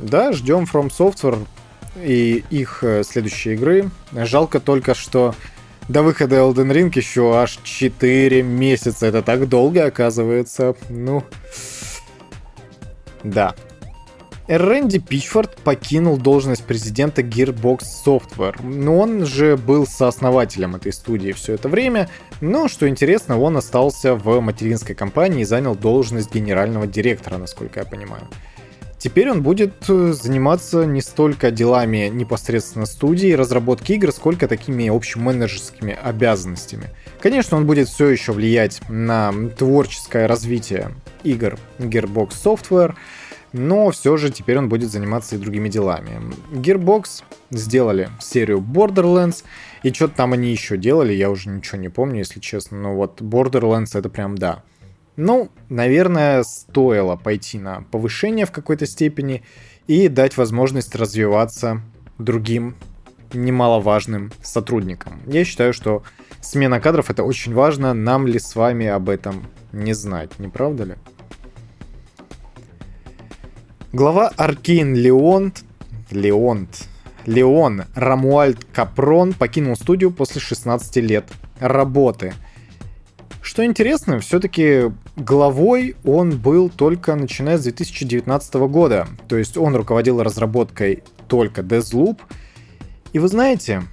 Да, 0.00 0.32
ждем 0.32 0.64
From 0.64 0.90
Software 0.90 1.46
и 1.96 2.44
их 2.50 2.84
э, 2.84 3.04
следующие 3.04 3.54
игры. 3.54 3.88
Жалко 4.12 4.60
только, 4.60 4.94
что 4.94 5.34
до 5.88 6.02
выхода 6.02 6.36
Elden 6.36 6.72
Ring 6.72 6.92
еще 6.94 7.36
аж 7.36 7.58
4 7.62 8.42
месяца. 8.42 9.06
Это 9.06 9.22
так 9.22 9.48
долго, 9.48 9.84
оказывается. 9.84 10.74
Ну, 10.88 11.22
да. 13.22 13.54
Рэнди 14.46 14.98
Пичфорд 14.98 15.56
покинул 15.56 16.18
должность 16.18 16.64
президента 16.64 17.22
Gearbox 17.22 17.80
Software. 18.04 18.60
Но 18.62 18.98
он 18.98 19.24
же 19.24 19.56
был 19.56 19.86
сооснователем 19.86 20.76
этой 20.76 20.92
студии 20.92 21.32
все 21.32 21.54
это 21.54 21.68
время. 21.70 22.10
Но, 22.42 22.68
что 22.68 22.86
интересно, 22.86 23.40
он 23.40 23.56
остался 23.56 24.14
в 24.14 24.40
материнской 24.40 24.94
компании 24.94 25.42
и 25.42 25.44
занял 25.44 25.74
должность 25.74 26.34
генерального 26.34 26.86
директора, 26.86 27.38
насколько 27.38 27.80
я 27.80 27.86
понимаю. 27.86 28.28
Теперь 29.04 29.30
он 29.30 29.42
будет 29.42 29.74
э, 29.86 30.14
заниматься 30.14 30.86
не 30.86 31.02
столько 31.02 31.50
делами 31.50 32.08
непосредственно 32.08 32.86
студии 32.86 33.34
разработки 33.34 33.92
игр, 33.92 34.10
сколько 34.12 34.48
такими 34.48 34.88
общеменеджерскими 34.88 35.92
обязанностями. 35.92 36.88
Конечно, 37.20 37.58
он 37.58 37.66
будет 37.66 37.88
все 37.88 38.08
еще 38.08 38.32
влиять 38.32 38.80
на 38.88 39.30
творческое 39.58 40.26
развитие 40.26 40.92
игр 41.22 41.58
Gearbox 41.78 42.30
Software, 42.30 42.94
но 43.52 43.90
все 43.90 44.16
же 44.16 44.30
теперь 44.30 44.56
он 44.56 44.70
будет 44.70 44.90
заниматься 44.90 45.36
и 45.36 45.38
другими 45.38 45.68
делами. 45.68 46.18
Gearbox 46.52 47.24
сделали 47.50 48.08
серию 48.20 48.60
Borderlands, 48.60 49.44
и 49.82 49.92
что-то 49.92 50.14
там 50.14 50.32
они 50.32 50.50
еще 50.50 50.78
делали, 50.78 51.12
я 51.12 51.28
уже 51.28 51.50
ничего 51.50 51.76
не 51.76 51.90
помню, 51.90 52.20
если 52.20 52.40
честно, 52.40 52.78
но 52.78 52.94
вот 52.94 53.20
Borderlands 53.20 53.98
это 53.98 54.08
прям 54.08 54.38
да. 54.38 54.62
Ну, 55.16 55.50
наверное, 55.68 56.42
стоило 56.42 57.14
пойти 57.14 57.58
на 57.58 57.82
повышение 57.92 58.46
в 58.46 58.52
какой-то 58.52 58.86
степени 58.86 59.44
и 59.86 60.08
дать 60.08 60.36
возможность 60.36 60.94
развиваться 60.96 61.80
другим 62.18 62.74
немаловажным 63.32 64.32
сотрудникам. 64.42 65.20
Я 65.26 65.44
считаю, 65.44 65.72
что 65.72 66.02
смена 66.40 66.80
кадров 66.80 67.10
это 67.10 67.22
очень 67.22 67.54
важно. 67.54 67.94
Нам 67.94 68.26
ли 68.26 68.40
с 68.40 68.56
вами 68.56 68.86
об 68.86 69.08
этом 69.08 69.44
не 69.72 69.92
знать, 69.92 70.38
не 70.38 70.48
правда 70.48 70.84
ли? 70.84 70.94
Глава 73.92 74.32
Аркейн 74.36 74.96
Леонт, 74.96 75.62
Леонт, 76.10 76.88
Леон 77.24 77.84
Рамуальд 77.94 78.64
Капрон 78.72 79.32
покинул 79.32 79.76
студию 79.76 80.10
после 80.10 80.40
16 80.40 80.96
лет 80.96 81.26
работы– 81.60 82.34
что 83.54 83.64
интересно, 83.64 84.18
все-таки 84.18 84.90
главой 85.14 85.94
он 86.02 86.36
был 86.36 86.68
только 86.68 87.14
начиная 87.14 87.56
с 87.56 87.62
2019 87.62 88.54
года. 88.54 89.06
То 89.28 89.36
есть 89.36 89.56
он 89.56 89.76
руководил 89.76 90.20
разработкой 90.20 91.04
только 91.28 91.60
Deathloop. 91.60 92.18
И 93.12 93.20
вы 93.20 93.28
знаете, 93.28 93.84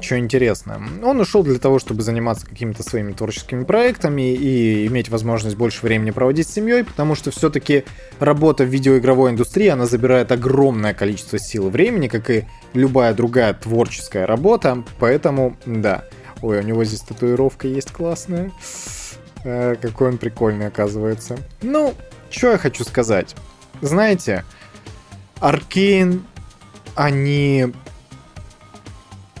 что 0.00 0.18
интересно, 0.18 0.82
он 1.04 1.20
ушел 1.20 1.44
для 1.44 1.60
того, 1.60 1.78
чтобы 1.78 2.02
заниматься 2.02 2.46
какими-то 2.46 2.82
своими 2.82 3.12
творческими 3.12 3.62
проектами 3.62 4.34
и 4.34 4.88
иметь 4.88 5.08
возможность 5.08 5.56
больше 5.56 5.86
времени 5.86 6.10
проводить 6.10 6.48
с 6.48 6.52
семьей, 6.52 6.82
потому 6.82 7.14
что 7.14 7.30
все-таки 7.30 7.84
работа 8.18 8.64
в 8.64 8.68
видеоигровой 8.70 9.30
индустрии, 9.30 9.68
она 9.68 9.86
забирает 9.86 10.32
огромное 10.32 10.94
количество 10.94 11.38
сил 11.38 11.68
и 11.68 11.70
времени, 11.70 12.08
как 12.08 12.28
и 12.28 12.46
любая 12.72 13.14
другая 13.14 13.54
творческая 13.54 14.26
работа, 14.26 14.82
поэтому, 14.98 15.56
да, 15.64 16.06
Ой, 16.42 16.58
у 16.58 16.62
него 16.62 16.84
здесь 16.84 17.00
татуировка 17.00 17.68
есть 17.68 17.92
классная. 17.92 18.50
Э, 19.44 19.74
какой 19.80 20.08
он 20.08 20.18
прикольный, 20.18 20.66
оказывается. 20.66 21.38
Ну, 21.62 21.94
что 22.30 22.52
я 22.52 22.58
хочу 22.58 22.84
сказать. 22.84 23.34
Знаете, 23.80 24.44
Аркейн, 25.40 26.24
они 26.94 27.72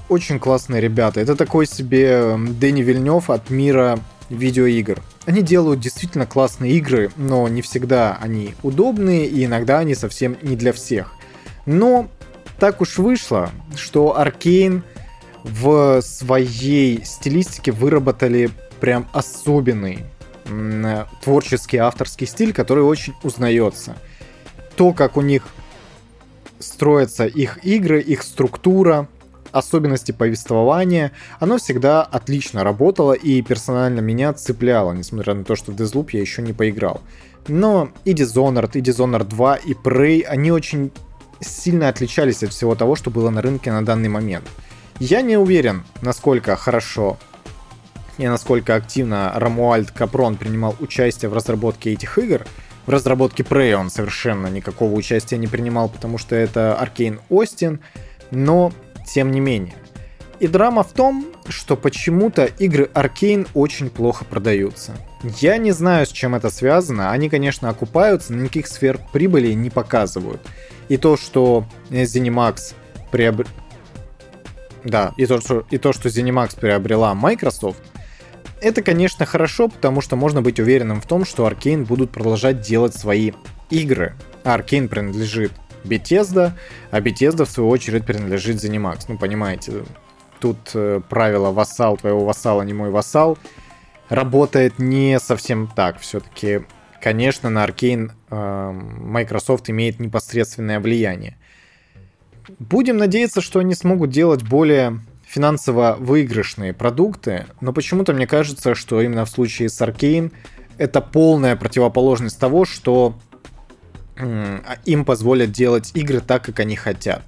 очень 0.08 0.38
классные 0.38 0.80
ребята. 0.80 1.20
Это 1.20 1.36
такой 1.36 1.66
себе 1.66 2.36
Дэнни 2.36 2.82
Вильнев 2.82 3.30
от 3.30 3.50
мира 3.50 3.98
видеоигр. 4.28 5.02
Они 5.26 5.42
делают 5.42 5.80
действительно 5.80 6.26
классные 6.26 6.72
игры, 6.72 7.10
но 7.16 7.46
не 7.48 7.62
всегда 7.62 8.18
они 8.20 8.54
удобные, 8.62 9.26
и 9.26 9.44
иногда 9.44 9.78
они 9.78 9.94
совсем 9.94 10.36
не 10.42 10.56
для 10.56 10.72
всех. 10.72 11.12
Но 11.66 12.08
так 12.58 12.80
уж 12.80 12.98
вышло, 12.98 13.50
что 13.76 14.18
Аркейн 14.18 14.82
в 15.44 16.00
своей 16.02 17.04
стилистике 17.04 17.72
выработали 17.72 18.50
прям 18.80 19.08
особенный 19.12 20.04
творческий 21.22 21.78
авторский 21.78 22.26
стиль, 22.26 22.52
который 22.52 22.84
очень 22.84 23.14
узнается. 23.22 23.96
То, 24.76 24.92
как 24.92 25.16
у 25.16 25.20
них 25.20 25.46
строятся 26.58 27.26
их 27.26 27.64
игры, 27.64 28.00
их 28.00 28.22
структура, 28.22 29.08
особенности 29.52 30.12
повествования, 30.12 31.12
оно 31.38 31.58
всегда 31.58 32.02
отлично 32.02 32.64
работало 32.64 33.12
и 33.12 33.42
персонально 33.42 34.00
меня 34.00 34.32
цепляло, 34.32 34.92
несмотря 34.92 35.34
на 35.34 35.44
то, 35.44 35.56
что 35.56 35.72
в 35.72 35.76
Deathloop 35.76 36.10
я 36.12 36.20
еще 36.20 36.42
не 36.42 36.52
поиграл. 36.52 37.00
Но 37.48 37.90
и 38.04 38.12
Dishonored, 38.12 38.70
и 38.74 38.80
Dishonored 38.80 39.24
2, 39.24 39.56
и 39.56 39.72
Prey, 39.72 40.22
они 40.22 40.52
очень 40.52 40.92
сильно 41.40 41.88
отличались 41.88 42.42
от 42.42 42.50
всего 42.50 42.74
того, 42.74 42.96
что 42.96 43.10
было 43.10 43.30
на 43.30 43.42
рынке 43.42 43.72
на 43.72 43.84
данный 43.84 44.08
момент. 44.08 44.44
Я 45.00 45.22
не 45.22 45.38
уверен, 45.38 45.82
насколько 46.02 46.54
хорошо 46.56 47.18
и 48.18 48.28
насколько 48.28 48.74
активно 48.74 49.32
Рамуальд 49.34 49.90
Капрон 49.90 50.36
принимал 50.36 50.76
участие 50.78 51.30
в 51.30 51.32
разработке 51.32 51.94
этих 51.94 52.18
игр. 52.18 52.44
В 52.84 52.90
разработке 52.90 53.42
Prey 53.42 53.72
он 53.72 53.90
совершенно 53.90 54.48
никакого 54.48 54.92
участия 54.92 55.38
не 55.38 55.46
принимал, 55.46 55.88
потому 55.88 56.18
что 56.18 56.36
это 56.36 56.74
Аркейн 56.74 57.20
Остин, 57.30 57.80
но 58.30 58.72
тем 59.06 59.30
не 59.30 59.40
менее. 59.40 59.72
И 60.38 60.46
драма 60.46 60.82
в 60.82 60.92
том, 60.92 61.24
что 61.48 61.76
почему-то 61.76 62.44
игры 62.44 62.90
Аркейн 62.92 63.46
очень 63.54 63.88
плохо 63.88 64.26
продаются. 64.26 64.92
Я 65.22 65.56
не 65.56 65.72
знаю, 65.72 66.04
с 66.04 66.10
чем 66.10 66.34
это 66.34 66.50
связано. 66.50 67.10
Они, 67.10 67.30
конечно, 67.30 67.70
окупаются, 67.70 68.34
но 68.34 68.42
никаких 68.42 68.66
сфер 68.66 69.00
прибыли 69.14 69.52
не 69.52 69.70
показывают. 69.70 70.42
И 70.88 70.98
то, 70.98 71.16
что 71.16 71.64
ZeniMax 71.88 72.74
приобр... 73.10 73.46
Да, 74.84 75.12
и 75.16 75.26
то, 75.26 75.40
что, 75.40 75.64
и 75.70 75.78
то, 75.78 75.92
что 75.92 76.08
ZeniMax 76.08 76.58
приобрела 76.58 77.14
Microsoft, 77.14 77.82
это, 78.60 78.82
конечно, 78.82 79.24
хорошо, 79.24 79.68
потому 79.68 80.00
что 80.00 80.16
можно 80.16 80.42
быть 80.42 80.60
уверенным 80.60 81.00
в 81.00 81.06
том, 81.06 81.24
что 81.24 81.48
Arkane 81.48 81.84
будут 81.84 82.10
продолжать 82.10 82.60
делать 82.60 82.94
свои 82.94 83.32
игры. 83.70 84.14
А 84.44 84.58
Arkane 84.58 84.88
принадлежит 84.88 85.52
Bethesda, 85.84 86.52
а 86.90 87.00
Bethesda, 87.00 87.44
в 87.44 87.50
свою 87.50 87.70
очередь, 87.70 88.04
принадлежит 88.04 88.56
ZeniMax. 88.56 89.04
Ну, 89.08 89.18
понимаете, 89.18 89.84
тут 90.40 90.58
э, 90.74 91.00
правило 91.08 91.50
вассал 91.52 91.96
твоего 91.96 92.24
вассала, 92.24 92.62
не 92.62 92.74
мой 92.74 92.90
вассал, 92.90 93.38
работает 94.08 94.78
не 94.78 95.18
совсем 95.18 95.70
так. 95.74 95.98
Все-таки, 96.00 96.62
конечно, 97.00 97.48
на 97.48 97.64
Arkane 97.64 98.10
э, 98.30 98.70
Microsoft 98.72 99.70
имеет 99.70 100.00
непосредственное 100.00 100.80
влияние. 100.80 101.36
Будем 102.58 102.96
надеяться, 102.96 103.40
что 103.40 103.60
они 103.60 103.74
смогут 103.74 104.10
делать 104.10 104.42
более 104.42 105.00
финансово 105.26 105.96
выигрышные 105.98 106.72
продукты, 106.72 107.46
но 107.60 107.72
почему-то 107.72 108.12
мне 108.12 108.26
кажется, 108.26 108.74
что 108.74 109.00
именно 109.00 109.24
в 109.24 109.30
случае 109.30 109.68
с 109.68 109.80
Arkane 109.80 110.32
это 110.76 111.00
полная 111.00 111.54
противоположность 111.56 112.38
того, 112.38 112.64
что 112.64 113.14
им 114.84 115.04
позволят 115.04 115.52
делать 115.52 115.92
игры 115.94 116.20
так, 116.20 116.44
как 116.44 116.60
они 116.60 116.76
хотят. 116.76 117.22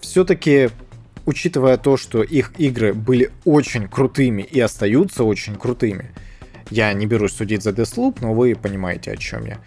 Все-таки, 0.00 0.70
учитывая 1.26 1.76
то, 1.76 1.96
что 1.96 2.22
их 2.22 2.52
игры 2.58 2.94
были 2.94 3.30
очень 3.44 3.86
крутыми 3.88 4.42
и 4.42 4.58
остаются 4.58 5.24
очень 5.24 5.56
крутыми, 5.56 6.10
я 6.70 6.92
не 6.94 7.06
берусь 7.06 7.32
судить 7.32 7.62
за 7.62 7.70
Deathloop, 7.70 8.18
но 8.20 8.34
вы 8.34 8.54
понимаете, 8.54 9.12
о 9.12 9.16
чем 9.16 9.46
я 9.46 9.58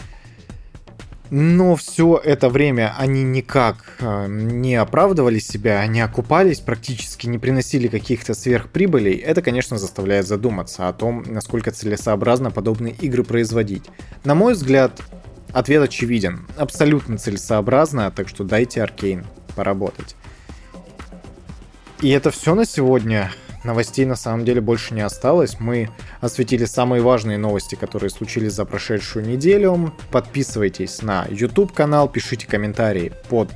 но 1.30 1.76
все 1.76 2.20
это 2.24 2.50
время 2.50 2.94
они 2.98 3.24
никак 3.24 3.98
э, 4.00 4.28
не 4.28 4.76
оправдывали 4.76 5.40
себя, 5.40 5.80
они 5.80 6.02
окупались, 6.02 6.60
практически 6.60 7.28
не 7.28 7.38
приносили 7.38 7.88
каких-то 7.88 8.34
сверхприбылей, 8.34 9.16
это, 9.16 9.42
конечно, 9.42 9.78
заставляет 9.78 10.28
задуматься 10.28 10.88
о 10.88 10.94
том, 10.94 11.24
насколько 11.28 11.72
целесообразно 11.72 12.52
подобные 12.52 12.94
игры 12.94 13.24
производить. 13.24 13.84
На 14.24 14.36
мой 14.36 14.54
взгляд, 14.54 15.02
ответ 15.52 15.84
очевиден. 15.84 16.48
Абсолютно 16.58 17.18
целесообразно, 17.18 18.12
так 18.12 18.30
что 18.30 18.44
дайте 18.44 18.84
Аркейн 18.84 19.26
поработать. 19.56 20.16
И 22.02 22.10
это 22.10 22.30
все 22.30 22.56
на 22.56 22.66
сегодня 22.66 23.32
новостей 23.66 24.06
на 24.06 24.16
самом 24.16 24.46
деле 24.46 24.62
больше 24.62 24.94
не 24.94 25.02
осталось. 25.02 25.60
Мы 25.60 25.90
осветили 26.22 26.66
самые 26.66 27.02
важные 27.02 27.38
новости, 27.38 27.76
которые 27.76 28.10
случились 28.10 28.54
за 28.54 28.66
прошедшую 28.66 29.26
неделю. 29.26 29.94
Подписывайтесь 30.12 31.02
на 31.02 31.26
YouTube 31.30 31.74
канал, 31.74 32.08
пишите 32.08 32.48
комментарии 32.48 33.12
под 33.30 33.52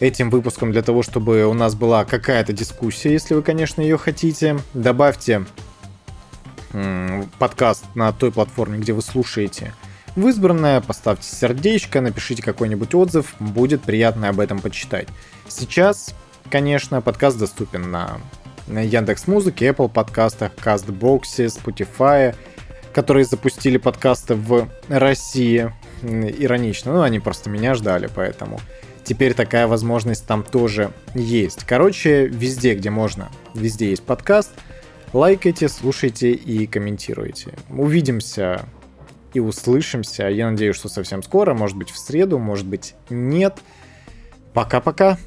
этим 0.00 0.30
выпуском 0.30 0.72
для 0.72 0.82
того, 0.82 1.02
чтобы 1.02 1.44
у 1.46 1.54
нас 1.54 1.74
была 1.74 2.04
какая-то 2.04 2.52
дискуссия, 2.52 3.12
если 3.12 3.34
вы, 3.34 3.42
конечно, 3.42 3.80
ее 3.80 3.96
хотите. 3.96 4.58
Добавьте 4.74 5.44
подкаст 7.38 7.84
на 7.94 8.12
той 8.12 8.32
платформе, 8.32 8.78
где 8.78 8.92
вы 8.92 9.02
слушаете 9.02 9.72
в 10.16 10.28
избранное, 10.28 10.80
поставьте 10.80 11.28
сердечко, 11.28 12.00
напишите 12.00 12.42
какой-нибудь 12.42 12.94
отзыв, 12.94 13.34
будет 13.40 13.82
приятно 13.82 14.28
об 14.28 14.40
этом 14.40 14.60
почитать. 14.60 15.08
Сейчас, 15.48 16.14
конечно, 16.50 17.00
подкаст 17.00 17.38
доступен 17.38 17.90
на 17.90 18.20
Яндекс 18.68 19.26
Музыке, 19.26 19.68
Apple 19.68 19.88
подкастах, 19.88 20.52
CastBox, 20.54 21.22
Spotify, 21.46 22.34
которые 22.92 23.24
запустили 23.24 23.76
подкасты 23.76 24.34
в 24.34 24.68
России. 24.88 25.72
Иронично, 26.02 26.92
ну 26.92 27.02
они 27.02 27.20
просто 27.20 27.50
меня 27.50 27.74
ждали, 27.74 28.08
поэтому 28.14 28.60
теперь 29.04 29.34
такая 29.34 29.66
возможность 29.66 30.26
там 30.26 30.42
тоже 30.42 30.90
есть. 31.14 31.64
Короче, 31.64 32.26
везде, 32.26 32.74
где 32.74 32.90
можно, 32.90 33.30
везде 33.54 33.90
есть 33.90 34.02
подкаст. 34.02 34.50
Лайкайте, 35.12 35.68
слушайте 35.68 36.32
и 36.32 36.66
комментируйте. 36.66 37.54
Увидимся 37.70 38.66
и 39.32 39.40
услышимся. 39.40 40.28
Я 40.28 40.50
надеюсь, 40.50 40.76
что 40.76 40.88
совсем 40.88 41.22
скоро, 41.22 41.54
может 41.54 41.76
быть 41.76 41.90
в 41.90 41.98
среду, 41.98 42.38
может 42.38 42.66
быть 42.66 42.94
нет. 43.10 43.58
Пока-пока. 44.52 45.18